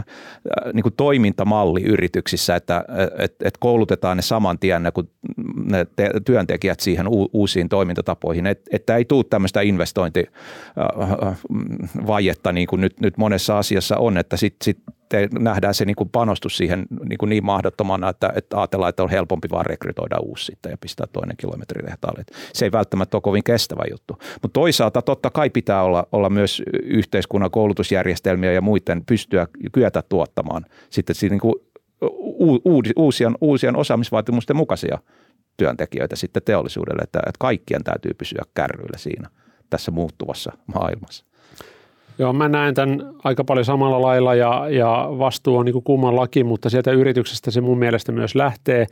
niin 0.72 0.82
kuin 0.82 0.94
toimintamalli 0.96 1.82
yrityksissä, 1.82 2.56
että 2.56 2.84
et, 3.18 3.34
et 3.44 3.58
koulutetaan 3.58 4.16
ne 4.16 4.22
saman 4.22 4.58
tien 4.58 4.82
kun 4.94 5.10
ne 5.70 5.86
te, 5.96 6.10
työntekijät 6.24 6.80
siihen 6.80 7.06
uusiin 7.32 7.68
toimintatapoihin, 7.68 8.46
et, 8.46 8.60
että 8.72 8.96
ei 8.96 9.04
tule 9.04 9.24
tämmöistä 9.30 9.60
investointivajetta 9.60 12.52
niin 12.52 12.66
kuin 12.66 12.80
nyt, 12.80 13.00
nyt 13.00 13.16
monessa 13.16 13.58
asiassa 13.58 13.96
on, 13.96 14.18
että 14.18 14.36
sitten 14.36 14.64
sit 14.64 14.78
te, 15.08 15.28
nähdään 15.38 15.74
se 15.74 15.84
niin 15.84 15.96
kuin 15.96 16.10
panostus 16.10 16.56
siihen 16.56 16.86
niin, 17.08 17.18
kuin 17.18 17.30
niin 17.30 17.44
mahdottomana, 17.44 18.08
että, 18.08 18.32
että 18.36 18.58
ajatellaan, 18.58 18.88
että 18.88 19.02
on 19.02 19.10
helpompi 19.10 19.48
vaan 19.50 19.66
rekrytoida 19.66 20.16
uusi 20.20 20.44
sitten 20.44 20.70
ja 20.70 20.78
pistää 20.80 21.06
toinen 21.12 21.36
kilometri 21.36 21.82
tehtaalle. 21.82 22.24
Se 22.52 22.64
ei 22.64 22.72
välttämättä 22.72 23.16
ole 23.16 23.22
kovin 23.22 23.44
kestävä 23.44 23.82
juttu. 23.90 24.18
Mutta 24.42 24.60
toisaalta 24.60 25.02
totta 25.02 25.30
kai 25.30 25.50
pitää 25.50 25.82
olla, 25.82 26.06
olla 26.12 26.30
myös 26.30 26.62
yhteiskunnan 26.82 27.50
koulutusjärjestelmiä 27.50 28.52
ja 28.52 28.60
muiden 28.60 29.04
pystyä 29.04 29.46
kyetä 29.72 30.02
tuottamaan 30.08 30.64
sitten 30.90 31.16
niin 31.30 31.40
kuin 31.40 31.54
uusien, 32.96 33.34
uusien 33.40 33.76
osaamisvaatimusten 33.76 34.56
mukaisia 34.56 34.98
työntekijöitä 35.56 36.16
sitten 36.16 36.42
teollisuudelle, 36.42 37.02
että, 37.02 37.18
että 37.18 37.38
kaikkien 37.38 37.84
täytyy 37.84 38.14
pysyä 38.14 38.42
kärryillä 38.54 38.98
siinä 38.98 39.30
tässä 39.70 39.90
muuttuvassa 39.90 40.52
maailmassa. 40.66 41.27
Joo, 42.18 42.32
mä 42.32 42.48
näen 42.48 42.74
tämän 42.74 43.14
aika 43.24 43.44
paljon 43.44 43.64
samalla 43.64 44.02
lailla 44.02 44.34
ja, 44.34 44.66
ja 44.70 45.08
vastuu 45.18 45.56
on 45.56 45.64
niin 45.64 45.82
kummallakin, 45.82 46.46
mutta 46.46 46.70
sieltä 46.70 46.92
yrityksestä 46.92 47.50
se 47.50 47.60
mun 47.60 47.78
mielestä 47.78 48.12
myös 48.12 48.34
lähtee. 48.34 48.86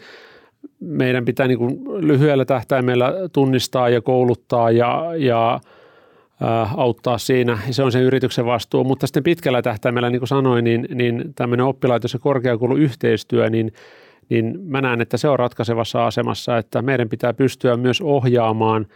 Meidän 0.80 1.24
pitää 1.24 1.48
niin 1.48 1.58
kuin 1.58 1.78
lyhyellä 2.06 2.44
tähtäimellä 2.44 3.12
tunnistaa 3.32 3.88
ja 3.88 4.00
kouluttaa 4.00 4.70
ja, 4.70 5.04
ja 5.16 5.60
ää, 6.40 6.70
auttaa 6.76 7.18
siinä. 7.18 7.58
Se 7.70 7.82
on 7.82 7.92
sen 7.92 8.02
yrityksen 8.02 8.46
vastuu, 8.46 8.84
mutta 8.84 9.06
sitten 9.06 9.22
pitkällä 9.22 9.62
tähtäimellä, 9.62 10.10
niin 10.10 10.20
kuin 10.20 10.28
sanoin, 10.28 10.64
niin, 10.64 10.88
niin 10.94 11.32
tämmöinen 11.34 11.66
oppilaitos- 11.66 12.12
ja 12.12 12.18
korkeakouluyhteistyö, 12.18 13.50
niin 13.50 13.72
niin 14.28 14.58
mä 14.62 14.80
näen, 14.80 15.00
että 15.00 15.16
se 15.16 15.28
on 15.28 15.38
ratkaisevassa 15.38 16.06
asemassa, 16.06 16.58
että 16.58 16.82
meidän 16.82 17.08
pitää 17.08 17.32
pystyä 17.32 17.76
myös 17.76 18.00
ohjaamaan 18.00 18.86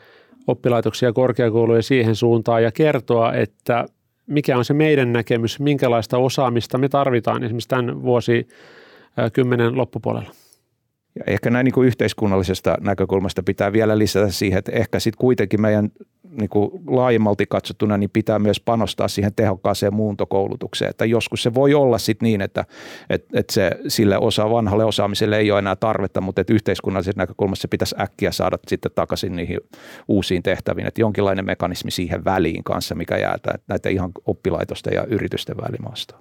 oppilaitoksia 0.47 1.09
ja 1.09 1.13
korkeakouluja 1.13 1.83
siihen 1.83 2.17
suuntaan 2.17 2.63
ja 2.63 2.73
kertoa, 2.73 3.33
että 3.33 3.87
mikä 4.31 4.59
on 4.59 4.65
se 4.65 4.75
meidän 4.75 5.13
näkemys, 5.13 5.61
minkälaista 5.61 6.19
osaamista 6.19 6.79
me 6.79 6.89
tarvitaan 6.89 7.45
esimerkiksi 7.45 7.69
tämän 7.69 8.03
vuosi 8.03 8.49
kymmenen 9.33 9.77
loppupuolella. 9.77 10.31
Ja 11.15 11.23
ehkä 11.27 11.51
näin 11.51 11.65
niin 11.65 11.73
kuin 11.73 11.87
yhteiskunnallisesta 11.87 12.77
näkökulmasta 12.81 13.43
pitää 13.43 13.73
vielä 13.73 13.99
lisätä 13.99 14.31
siihen, 14.31 14.59
että 14.59 14.73
ehkä 14.73 15.01
sitten 15.01 15.19
kuitenkin 15.19 15.61
meidän 15.61 15.91
niin 16.31 16.49
kuin 16.49 16.71
laajemmalti 16.87 17.47
katsottuna 17.49 17.97
niin 17.97 18.11
pitää 18.11 18.39
myös 18.39 18.61
panostaa 18.61 19.09
siihen 19.09 19.35
tehokkaaseen 19.35 19.95
muuntokoulutukseen. 19.95 20.91
Että 20.91 21.05
joskus 21.05 21.43
se 21.43 21.55
voi 21.55 21.75
olla 21.75 21.99
sitten 21.99 22.27
niin, 22.27 22.41
että, 22.41 22.65
että, 23.11 23.39
että 23.39 23.53
se 23.53 23.71
sille 23.89 24.19
osa, 24.19 24.51
vanhalle 24.51 24.85
osaamiselle 24.85 25.39
ei 25.39 25.51
ole 25.51 25.59
enää 25.59 25.77
tarvetta, 25.77 26.21
mutta 26.21 26.41
että 26.41 26.53
yhteiskunnallisesta 26.53 27.21
näkökulmasta 27.21 27.63
se 27.63 27.69
pitäisi 27.69 27.95
äkkiä 28.01 28.33
saada 28.33 28.59
sitten 28.69 28.93
takaisin 28.95 29.37
niihin 29.37 29.61
uusiin 30.09 30.43
tehtäviin. 30.43 30.87
Että 30.87 31.01
jonkinlainen 31.01 31.47
mekanismi 31.47 31.91
siihen 31.91 32.25
väliin 32.25 32.65
kanssa, 32.65 32.95
mikä 32.95 33.17
jää 33.17 33.37
näitä 33.69 33.89
ihan 33.89 34.11
oppilaitosten 34.27 34.95
ja 34.95 35.05
yritysten 35.05 35.57
välimaasta 35.57 36.17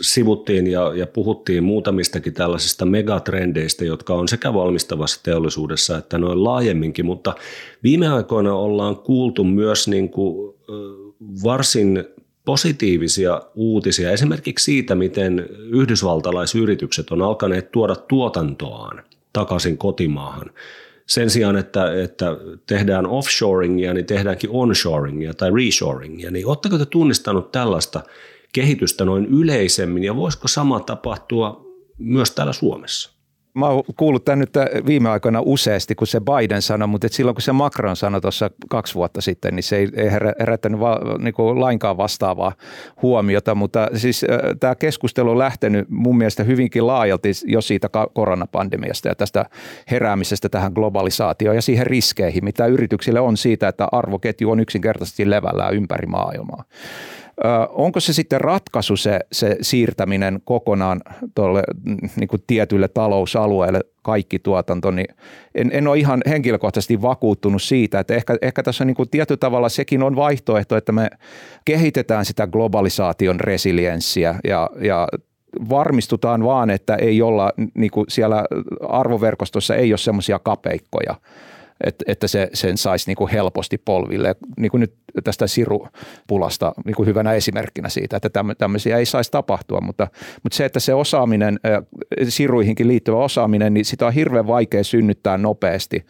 sivuttiin 0.00 0.66
ja, 0.66 0.92
ja 0.94 1.06
puhuttiin 1.06 1.64
muutamistakin 1.64 2.34
tällaisista 2.34 2.84
megatrendeistä, 2.84 3.84
jotka 3.84 4.14
on 4.14 4.28
sekä 4.28 4.54
valmistavassa 4.54 5.20
teollisuudessa 5.22 5.98
että 5.98 6.18
noin 6.18 6.44
laajemminkin, 6.44 7.06
mutta 7.06 7.34
viime 7.82 8.08
aikoina 8.08 8.54
ollaan 8.54 8.96
kuultu 8.96 9.44
myös 9.44 9.88
niin 9.88 10.08
kuin, 10.08 10.54
varsin 11.44 12.04
positiivisia 12.44 13.42
uutisia 13.54 14.10
esimerkiksi 14.10 14.64
siitä, 14.64 14.94
miten 14.94 15.46
yhdysvaltalaisyritykset 15.50 17.10
on 17.10 17.22
alkaneet 17.22 17.70
tuoda 17.70 17.96
tuotantoaan 17.96 19.02
takaisin 19.32 19.78
kotimaahan. 19.78 20.50
Sen 21.06 21.30
sijaan, 21.30 21.56
että, 21.56 22.02
että 22.02 22.36
tehdään 22.66 23.06
offshoringia, 23.06 23.94
niin 23.94 24.06
tehdäänkin 24.06 24.50
onshoringia 24.52 25.34
tai 25.34 25.50
reshoringia. 25.50 26.30
Niin 26.30 26.46
oletteko 26.46 26.78
te 26.78 26.86
tunnistanut 26.86 27.52
tällaista– 27.52 28.02
kehitystä 28.52 29.04
noin 29.04 29.26
yleisemmin 29.26 30.04
ja 30.04 30.16
voisiko 30.16 30.48
sama 30.48 30.80
tapahtua 30.80 31.64
myös 31.98 32.30
täällä 32.30 32.52
Suomessa? 32.52 33.20
Mä 33.54 33.66
oon 33.66 33.82
kuullut 33.96 34.24
tämän 34.24 34.38
nyt 34.38 34.50
viime 34.86 35.08
aikoina 35.08 35.40
useasti, 35.44 35.94
kun 35.94 36.06
se 36.06 36.20
Biden 36.20 36.62
sanoi, 36.62 36.88
mutta 36.88 37.08
silloin 37.10 37.34
kun 37.34 37.42
se 37.42 37.52
Macron 37.52 37.96
sanoi 37.96 38.20
tuossa 38.20 38.50
kaksi 38.68 38.94
vuotta 38.94 39.20
sitten, 39.20 39.56
niin 39.56 39.62
se 39.62 39.76
ei, 39.76 39.88
herättänyt 40.40 40.80
va, 40.80 41.00
niin 41.18 41.34
kuin 41.34 41.60
lainkaan 41.60 41.96
vastaavaa 41.96 42.52
huomiota. 43.02 43.54
Mutta 43.54 43.88
siis 43.94 44.26
tämä 44.60 44.74
keskustelu 44.74 45.30
on 45.30 45.38
lähtenyt 45.38 45.88
mun 45.88 46.18
mielestä 46.18 46.44
hyvinkin 46.44 46.86
laajalti 46.86 47.30
jo 47.44 47.60
siitä 47.60 47.88
koronapandemiasta 48.12 49.08
ja 49.08 49.14
tästä 49.14 49.44
heräämisestä 49.90 50.48
tähän 50.48 50.72
globalisaatioon 50.72 51.56
ja 51.56 51.62
siihen 51.62 51.86
riskeihin, 51.86 52.44
mitä 52.44 52.66
yrityksille 52.66 53.20
on 53.20 53.36
siitä, 53.36 53.68
että 53.68 53.88
arvoketju 53.92 54.50
on 54.50 54.60
yksinkertaisesti 54.60 55.30
levällään 55.30 55.74
ympäri 55.74 56.06
maailmaa 56.06 56.64
onko 57.68 58.00
se 58.00 58.12
sitten 58.12 58.40
ratkaisu 58.40 58.96
se, 58.96 59.20
se 59.32 59.56
siirtäminen 59.60 60.40
kokonaan 60.44 61.00
tuolle 61.34 61.62
niin 62.16 62.28
kuin 62.28 62.42
tietylle 62.46 62.88
talousalueelle 62.88 63.80
kaikki 64.02 64.38
tuotanto, 64.38 64.90
niin 64.90 65.06
en, 65.54 65.70
en 65.72 65.88
ole 65.88 65.98
ihan 65.98 66.22
henkilökohtaisesti 66.28 67.02
vakuuttunut 67.02 67.62
siitä, 67.62 68.00
että 68.00 68.14
ehkä, 68.14 68.36
ehkä 68.42 68.62
tässä 68.62 68.84
niin 68.84 68.94
kuin 68.94 69.10
tietyllä 69.10 69.38
tavalla 69.38 69.68
sekin 69.68 70.02
on 70.02 70.16
vaihtoehto, 70.16 70.76
että 70.76 70.92
me 70.92 71.10
kehitetään 71.64 72.24
sitä 72.24 72.46
globalisaation 72.46 73.40
resilienssiä 73.40 74.34
ja, 74.44 74.70
ja 74.82 75.08
varmistutaan 75.68 76.44
vaan, 76.44 76.70
että 76.70 76.96
ei 76.96 77.22
olla 77.22 77.52
niin 77.74 77.90
kuin 77.90 78.06
siellä 78.08 78.44
arvoverkostossa 78.88 79.74
ei 79.74 79.92
ole 79.92 79.98
semmoisia 79.98 80.38
kapeikkoja, 80.38 81.14
että, 81.84 82.04
että 82.08 82.28
se, 82.28 82.50
sen 82.54 82.76
saisi 82.76 83.10
niin 83.10 83.16
kuin 83.16 83.30
helposti 83.30 83.78
polville. 83.78 84.34
Niin 84.58 84.70
kuin 84.70 84.80
nyt 84.80 84.94
tästä 85.24 85.46
sirupulasta 85.46 86.72
niin 86.84 86.94
kuin 86.94 87.06
hyvänä 87.06 87.32
esimerkkinä 87.32 87.88
siitä, 87.88 88.16
että 88.16 88.30
tämmöisiä 88.58 88.96
ei 88.96 89.06
saisi 89.06 89.30
tapahtua, 89.30 89.80
mutta, 89.80 90.08
mutta 90.42 90.56
se, 90.56 90.64
että 90.64 90.80
se 90.80 90.94
osaaminen, 90.94 91.60
siruihinkin 92.28 92.88
liittyvä 92.88 93.16
osaaminen, 93.16 93.74
niin 93.74 93.84
sitä 93.84 94.06
on 94.06 94.12
hirveän 94.12 94.46
vaikea 94.46 94.84
synnyttää 94.84 95.38
nopeasti 95.38 96.06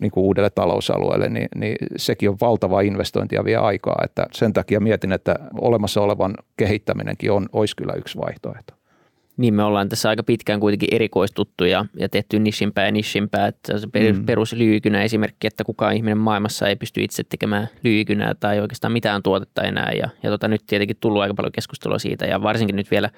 niin 0.00 0.10
kuin 0.10 0.24
uudelle 0.24 0.50
talousalueelle, 0.50 1.28
niin, 1.28 1.48
niin 1.54 1.76
sekin 1.96 2.30
on 2.30 2.36
valtava 2.40 2.80
investointi 2.80 3.34
ja 3.34 3.44
vie 3.44 3.56
aikaa, 3.56 4.02
että 4.04 4.26
sen 4.32 4.52
takia 4.52 4.80
mietin, 4.80 5.12
että 5.12 5.34
olemassa 5.60 6.00
olevan 6.00 6.34
kehittäminenkin 6.56 7.32
on, 7.32 7.46
olisi 7.52 7.76
kyllä 7.76 7.92
yksi 7.92 8.18
vaihtoehto. 8.18 8.77
Niin 9.38 9.54
me 9.54 9.62
ollaan 9.62 9.88
tässä 9.88 10.08
aika 10.08 10.22
pitkään 10.22 10.60
kuitenkin 10.60 10.88
erikoistuttu 10.92 11.64
ja, 11.64 11.84
ja 11.96 12.08
tehty 12.08 12.38
nishimpää 12.38 12.84
ja 12.84 12.92
nishimpää. 12.92 13.46
Että 13.46 13.78
se 13.78 13.86
mm. 13.86 14.26
peruslyykynä 14.26 15.02
esimerkki, 15.02 15.46
että 15.46 15.64
kukaan 15.64 15.96
ihminen 15.96 16.18
maailmassa 16.18 16.68
ei 16.68 16.76
pysty 16.76 17.02
itse 17.02 17.24
tekemään 17.24 17.68
lyykynää 17.84 18.34
tai 18.34 18.60
oikeastaan 18.60 18.92
mitään 18.92 19.22
tuotetta 19.22 19.62
enää. 19.62 19.92
Ja, 19.92 20.08
ja 20.22 20.30
tota, 20.30 20.48
nyt 20.48 20.62
tietenkin 20.66 20.96
tullut 21.00 21.22
aika 21.22 21.34
paljon 21.34 21.52
keskustelua 21.52 21.98
siitä 21.98 22.26
ja 22.26 22.42
varsinkin 22.42 22.76
nyt 22.76 22.90
vielä 22.90 23.10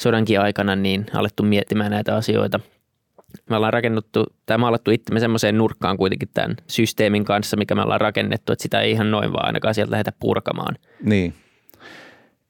sodankin 0.00 0.40
aikana 0.40 0.76
niin 0.76 1.06
alettu 1.14 1.42
miettimään 1.42 1.90
näitä 1.90 2.16
asioita. 2.16 2.60
Me 3.50 3.56
ollaan 3.56 3.72
rakennettu 3.72 4.26
tai 4.46 4.58
maalattu 4.58 4.90
itsemme 4.90 5.20
semmoiseen 5.20 5.58
nurkkaan 5.58 5.96
kuitenkin 5.96 6.28
tämän 6.34 6.56
systeemin 6.66 7.24
kanssa, 7.24 7.56
mikä 7.56 7.74
me 7.74 7.82
ollaan 7.82 8.00
rakennettu, 8.00 8.52
että 8.52 8.62
sitä 8.62 8.80
ei 8.80 8.90
ihan 8.90 9.10
noin 9.10 9.32
vaan 9.32 9.46
ainakaan 9.46 9.74
sieltä 9.74 9.90
lähdetä 9.90 10.12
purkamaan. 10.20 10.76
Niin, 11.02 11.34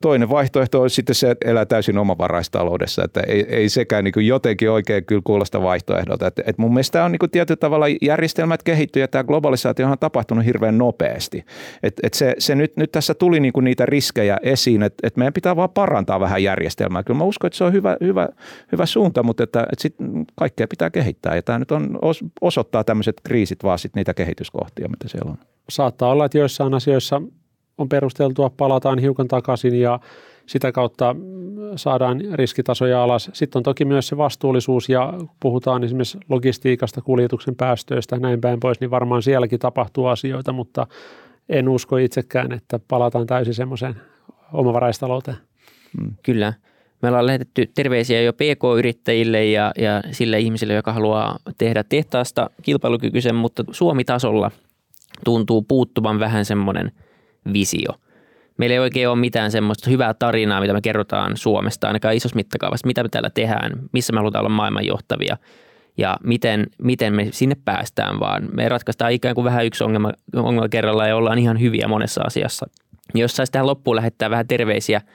Toinen 0.05 0.31
vaihtoehto 0.31 0.83
on 0.83 0.91
sitten 0.91 1.15
se, 1.15 1.31
että 1.31 1.51
elää 1.51 1.65
täysin 1.67 1.99
omavaraistaloudessa, 1.99 3.05
että 3.05 3.21
ei, 3.21 3.47
ei 3.49 3.69
sekään 3.69 4.05
niin 4.05 4.27
jotenkin 4.27 4.71
oikein 4.71 5.05
kyllä 5.05 5.23
kuulosta 5.25 5.63
vaihtoehdolta. 5.63 6.27
Että, 6.27 6.43
että 6.47 6.63
mun 6.63 6.73
mielestä 6.73 6.93
tämä 6.93 7.05
on 7.05 7.13
niin 7.13 7.31
tietyllä 7.31 7.57
tavalla 7.57 7.87
järjestelmät 8.03 8.63
kehittyy 8.63 9.03
ja 9.03 9.09
tämä 9.09 9.25
globalisaatio 9.25 9.91
on 9.91 9.99
tapahtunut 9.99 10.45
hirveän 10.45 10.79
nopeasti. 10.79 11.45
Että, 11.83 12.01
että 12.07 12.19
se, 12.19 12.35
se 12.39 12.55
nyt, 12.55 12.77
nyt 12.77 12.93
tässä 12.93 13.15
tuli 13.15 13.41
niin 13.41 13.53
kuin 13.53 13.65
niitä 13.65 13.87
riskejä 13.87 14.39
esiin, 14.43 14.83
että, 14.83 15.07
että 15.07 15.19
meidän 15.19 15.33
pitää 15.33 15.57
vaan 15.57 15.71
parantaa 15.71 16.21
vähän 16.21 16.43
järjestelmää. 16.43 17.03
Kyllä 17.03 17.19
mä 17.19 17.25
uskon, 17.25 17.47
että 17.49 17.57
se 17.57 17.65
on 17.65 17.73
hyvä, 17.73 17.97
hyvä, 18.01 18.29
hyvä 18.73 18.87
suunta, 18.87 19.23
mutta 19.23 19.43
että, 19.45 19.61
että 19.61 19.83
sit 19.83 19.95
kaikkea 20.37 20.69
pitää 20.69 20.91
kehittää 20.91 21.37
ja 21.37 21.43
tämä 21.43 21.59
nyt 21.59 21.73
on, 21.73 21.99
osoittaa 22.41 22.85
tämmöiset 22.85 23.21
kriisit 23.25 23.65
vaan 23.65 23.79
sit 23.79 23.95
niitä 23.95 24.15
kehityskohtia, 24.15 24.89
mitä 24.89 25.09
siellä 25.09 25.31
on. 25.31 25.39
Saattaa 25.69 26.11
olla, 26.11 26.25
että 26.25 26.39
joissain 26.39 26.75
asioissa 26.75 27.23
on 27.79 27.89
perusteltua, 27.89 28.51
palataan 28.51 28.99
hiukan 28.99 29.29
takaisin 29.29 29.81
ja 29.81 30.01
sitä 30.47 30.73
kautta 30.73 31.17
saadaan 31.77 32.21
riskitasoja 32.33 33.03
alas. 33.03 33.31
Sitten 33.33 33.61
on 33.61 33.63
toki 33.63 33.85
myös 33.85 34.09
se 34.09 34.17
vastuullisuus 34.17 34.89
ja 34.89 35.15
puhutaan 35.41 35.85
esimerkiksi 35.85 36.19
logistiikasta, 36.29 37.03
kuljetuksen 37.03 37.57
päästöistä 37.57 38.17
näin 38.17 38.41
päin 38.41 38.61
pois, 38.61 38.81
niin 38.81 38.91
varmaan 38.91 39.23
sielläkin 39.23 39.59
tapahtuu 39.59 40.07
asioita, 40.07 40.53
mutta 40.53 40.87
en 41.49 41.69
usko 41.69 41.97
itsekään, 41.97 42.53
että 42.53 42.81
palataan 42.89 43.27
täysin 43.27 43.55
semmoiseen 43.55 43.95
omavaraistalouteen. 44.53 45.37
Mm. 46.01 46.13
Kyllä. 46.23 46.53
Me 47.03 47.09
ollaan 47.09 47.27
lähetetty 47.27 47.71
terveisiä 47.75 48.23
jo 48.23 48.33
PK-yrittäjille 48.33 49.45
ja, 49.45 49.73
ja 49.79 50.03
sille 50.11 50.39
ihmisille, 50.39 50.75
joka 50.75 50.93
haluaa 50.93 51.39
tehdä 51.59 51.85
tehtaasta 51.85 52.51
kilpailukykyisen, 52.63 53.35
mutta 53.35 53.65
Suomi-tasolla 53.71 54.51
tuntuu 55.25 55.63
puuttuvan 55.63 56.19
vähän 56.19 56.45
semmoinen 56.45 56.93
visio. 57.53 57.93
Meillä 58.57 58.75
ei 58.75 58.79
oikein 58.79 59.09
ole 59.09 59.19
mitään 59.19 59.51
semmoista 59.51 59.91
hyvää 59.91 60.15
tarinaa, 60.15 60.61
mitä 60.61 60.73
me 60.73 60.81
kerrotaan 60.81 61.37
Suomesta, 61.37 61.87
ainakaan 61.87 62.15
isossa 62.15 62.37
mittakaavassa, 62.37 62.87
mitä 62.87 63.03
me 63.03 63.09
täällä 63.09 63.31
tehdään, 63.31 63.73
missä 63.93 64.13
me 64.13 64.19
halutaan 64.19 64.43
olla 64.43 64.57
maailmanjohtavia 64.57 65.37
ja 65.99 66.17
miten, 66.25 66.67
miten 66.83 67.15
me 67.15 67.29
sinne 67.31 67.57
päästään, 67.65 68.21
vaan 68.21 68.49
me 68.53 68.69
ratkaistaan 68.69 69.13
ikään 69.13 69.35
kuin 69.35 69.45
vähän 69.45 69.67
yksi 69.67 69.85
ongelma, 69.85 70.13
ongelma 70.37 70.69
kerrallaan 70.69 71.09
ja 71.09 71.17
ollaan 71.17 71.39
ihan 71.39 71.61
hyviä 71.61 71.89
monessa 71.89 72.23
asiassa. 72.27 72.67
Jos 73.15 73.37
saisi 73.37 73.53
tähän 73.53 73.67
loppuun 73.67 73.97
lähettää 73.97 74.31
vähän 74.31 74.49
terveisiä– 74.49 75.01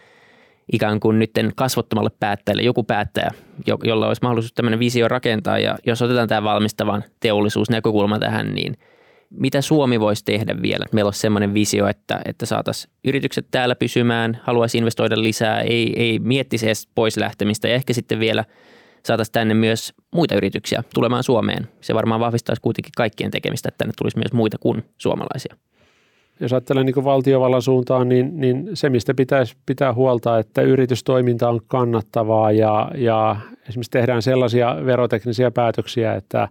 ikään 0.73 0.99
kuin 0.99 1.19
nytten 1.19 1.51
kasvottomalle 1.55 2.09
päättäjälle, 2.19 2.61
joku 2.61 2.83
päättäjä, 2.83 3.31
jolla 3.83 4.07
olisi 4.07 4.21
mahdollisuus 4.21 4.53
tämmöinen 4.53 4.79
visio 4.79 5.07
rakentaa. 5.07 5.59
Ja 5.59 5.77
jos 5.85 6.01
otetaan 6.01 6.27
tämä 6.27 6.43
valmistavan 6.43 7.03
teollisuusnäkökulma 7.19 8.19
tähän, 8.19 8.53
niin 8.53 8.77
mitä 9.29 9.61
Suomi 9.61 9.99
voisi 9.99 10.25
tehdä 10.25 10.61
vielä? 10.61 10.85
Meillä 10.91 11.07
olisi 11.07 11.19
semmoinen 11.19 11.53
visio, 11.53 11.87
että, 11.87 12.21
että 12.25 12.45
saataisiin 12.45 12.93
yritykset 13.03 13.47
täällä 13.51 13.75
pysymään, 13.75 14.41
haluaisi 14.43 14.77
investoida 14.77 15.21
lisää, 15.21 15.61
ei, 15.61 15.93
ei 15.95 16.19
miettisi 16.19 16.65
edes 16.65 16.87
pois 16.95 17.17
lähtemistä 17.17 17.67
ja 17.67 17.75
ehkä 17.75 17.93
sitten 17.93 18.19
vielä 18.19 18.45
saataisiin 19.05 19.33
tänne 19.33 19.53
myös 19.53 19.93
muita 20.11 20.35
yrityksiä 20.35 20.83
tulemaan 20.93 21.23
Suomeen. 21.23 21.67
Se 21.81 21.93
varmaan 21.93 22.21
vahvistaisi 22.21 22.61
kuitenkin 22.61 22.91
kaikkien 22.97 23.31
tekemistä, 23.31 23.69
että 23.69 23.77
tänne 23.77 23.93
tulisi 23.97 24.17
myös 24.17 24.33
muita 24.33 24.57
kuin 24.57 24.83
suomalaisia 24.97 25.55
jos 26.39 26.53
ajattelee 26.53 26.83
niin 26.83 27.03
valtiovallan 27.03 27.61
suuntaan, 27.61 28.09
niin, 28.09 28.31
niin 28.39 28.69
se, 28.73 28.89
mistä 28.89 29.13
pitäisi 29.13 29.55
pitää 29.65 29.93
huolta, 29.93 30.39
että 30.39 30.61
yritystoiminta 30.61 31.49
on 31.49 31.59
kannattavaa 31.67 32.51
ja, 32.51 32.91
ja 32.95 33.35
esimerkiksi 33.69 33.91
tehdään 33.91 34.21
sellaisia 34.21 34.75
veroteknisiä 34.85 35.51
päätöksiä, 35.51 36.15
että 36.15 36.47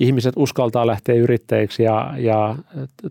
ihmiset 0.00 0.34
uskaltaa 0.36 0.86
lähteä 0.86 1.14
yrittäjiksi 1.14 1.82
ja, 1.82 2.14
ja 2.18 2.56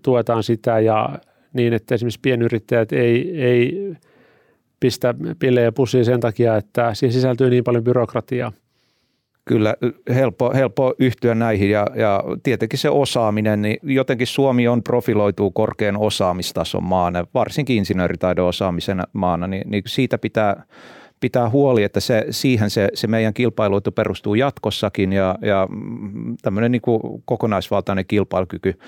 tuetaan 0.02 0.44
sitä 0.44 0.80
ja 0.80 1.20
niin, 1.54 1.74
että 1.74 1.96
esimerkiksi 1.96 2.20
pienyrittäjät 2.22 2.91
ei, 2.91 3.41
ei 3.41 3.94
pistä 4.80 5.15
pillejä 5.39 5.72
pussiin 5.72 6.06
sen 6.06 6.20
takia, 6.20 6.58
että 6.58 6.94
siihen 6.94 7.13
sisältyy 7.13 7.50
niin 7.50 7.63
paljon 7.63 7.84
byrokratiaa. 7.84 8.52
Kyllä 9.46 9.76
helppo, 10.10 10.54
helppo 10.54 10.94
yhtyä 11.00 11.36
näihin 11.36 11.70
ja, 11.70 11.88
ja 11.96 12.24
tietenkin 12.44 12.80
se 12.80 12.89
osaaminen, 12.89 13.62
niin 13.62 13.78
jotenkin 13.84 14.28
Suomi 14.28 14.67
on 14.67 14.84
profiloituu 14.84 15.52
korkean 15.52 15.98
osaamistason 15.98 16.84
maana, 16.84 17.28
varsinkin 17.34 17.78
insinööritaidon 17.78 18.48
osaamisen 18.48 19.04
maana, 19.13 19.48
niin, 19.48 19.72
niin 19.72 19.84
siitä 19.88 20.17
pitää, 20.17 20.63
pitää 21.21 21.49
huoli, 21.49 21.84
että 21.84 21.99
se, 21.99 22.25
siihen 22.29 22.69
se, 22.69 22.89
se 22.93 23.07
meidän 23.07 23.34
kilpailuitu 23.34 23.91
perustuu 23.91 24.36
jatkossakin 24.36 25.13
ja, 25.13 25.36
ja 25.41 25.67
tämmöinen 26.41 26.71
niin 26.71 26.81
kuin 26.81 27.01
kokonaisvaltainen 27.25 28.05
kilpailukyky 28.05 28.79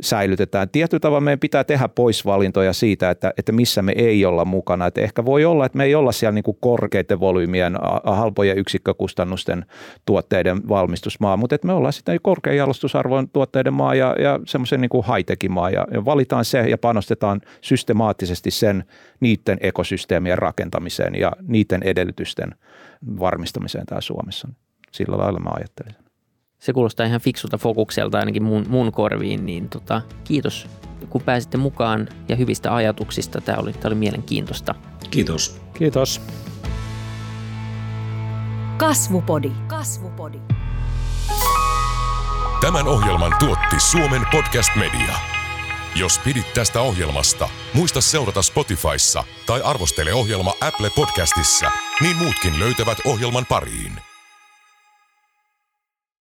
säilytetään. 0.00 0.68
Tietyllä 0.68 1.00
tavalla 1.00 1.20
meidän 1.20 1.38
pitää 1.38 1.64
tehdä 1.64 1.88
poisvalintoja 1.88 2.72
siitä, 2.72 3.10
että, 3.10 3.32
että 3.38 3.52
missä 3.52 3.82
me 3.82 3.92
ei 3.96 4.24
olla 4.24 4.44
mukana. 4.44 4.86
Että 4.86 5.00
ehkä 5.00 5.24
voi 5.24 5.44
olla, 5.44 5.66
että 5.66 5.78
me 5.78 5.84
ei 5.84 5.94
olla 5.94 6.12
siellä 6.12 6.32
niin 6.32 6.44
kuin 6.44 6.56
korkeiden 6.60 7.20
volyymien, 7.20 7.76
halpojen 8.04 8.58
yksikkökustannusten 8.58 9.66
tuotteiden 10.06 10.68
valmistusmaa, 10.68 11.36
mutta 11.36 11.54
että 11.54 11.66
me 11.66 11.72
ollaan 11.72 11.92
sitten 11.92 12.18
korkean 12.22 12.56
jalostusarvon 12.56 13.28
tuotteiden 13.28 13.74
maa 13.74 13.94
ja, 13.94 14.16
ja 14.18 14.40
semmoisen 14.46 14.80
niin 14.80 14.88
kuin 14.88 15.04
high 15.06 15.48
maa 15.48 15.70
ja, 15.70 15.86
ja 15.92 16.04
valitaan 16.04 16.44
se 16.44 16.60
ja 16.60 16.78
panostetaan 16.78 17.40
systemaattisesti 17.60 18.50
sen 18.50 18.84
niiden 19.20 19.58
ekosysteemien 19.60 20.38
rakentamiseen 20.38 21.14
ja 21.14 21.32
niiden 21.42 21.82
edellytysten 21.82 22.50
varmistamiseen 23.18 23.86
täällä 23.86 24.00
Suomessa. 24.00 24.48
Sillä 24.92 25.18
lailla 25.18 25.38
mä 25.38 25.50
ajattelisin 25.54 26.03
se 26.64 26.72
kuulostaa 26.72 27.06
ihan 27.06 27.20
fiksulta 27.20 27.58
fokukselta 27.58 28.18
ainakin 28.18 28.42
mun, 28.42 28.66
mun 28.68 28.92
korviin, 28.92 29.46
niin 29.46 29.68
tota, 29.68 30.02
kiitos 30.24 30.66
kun 31.10 31.22
pääsitte 31.22 31.58
mukaan 31.58 32.08
ja 32.28 32.36
hyvistä 32.36 32.74
ajatuksista. 32.74 33.40
Tämä 33.40 33.58
oli, 33.58 33.72
tämä 33.72 33.86
oli 33.86 33.94
mielenkiintoista. 33.94 34.74
Kiitos. 35.10 35.60
Kiitos. 35.74 36.20
Kasvupodi. 38.76 39.52
Kasvupodi. 39.66 40.38
Tämän 42.60 42.88
ohjelman 42.88 43.32
tuotti 43.38 43.80
Suomen 43.80 44.22
Podcast 44.32 44.70
Media. 44.76 45.14
Jos 45.96 46.18
pidit 46.18 46.54
tästä 46.54 46.80
ohjelmasta, 46.80 47.48
muista 47.74 48.00
seurata 48.00 48.42
Spotifyssa 48.42 49.24
tai 49.46 49.60
arvostele 49.64 50.14
ohjelma 50.14 50.52
Apple 50.60 50.90
Podcastissa, 50.96 51.70
niin 52.00 52.16
muutkin 52.16 52.60
löytävät 52.60 52.98
ohjelman 53.04 53.46
pariin. 53.48 54.03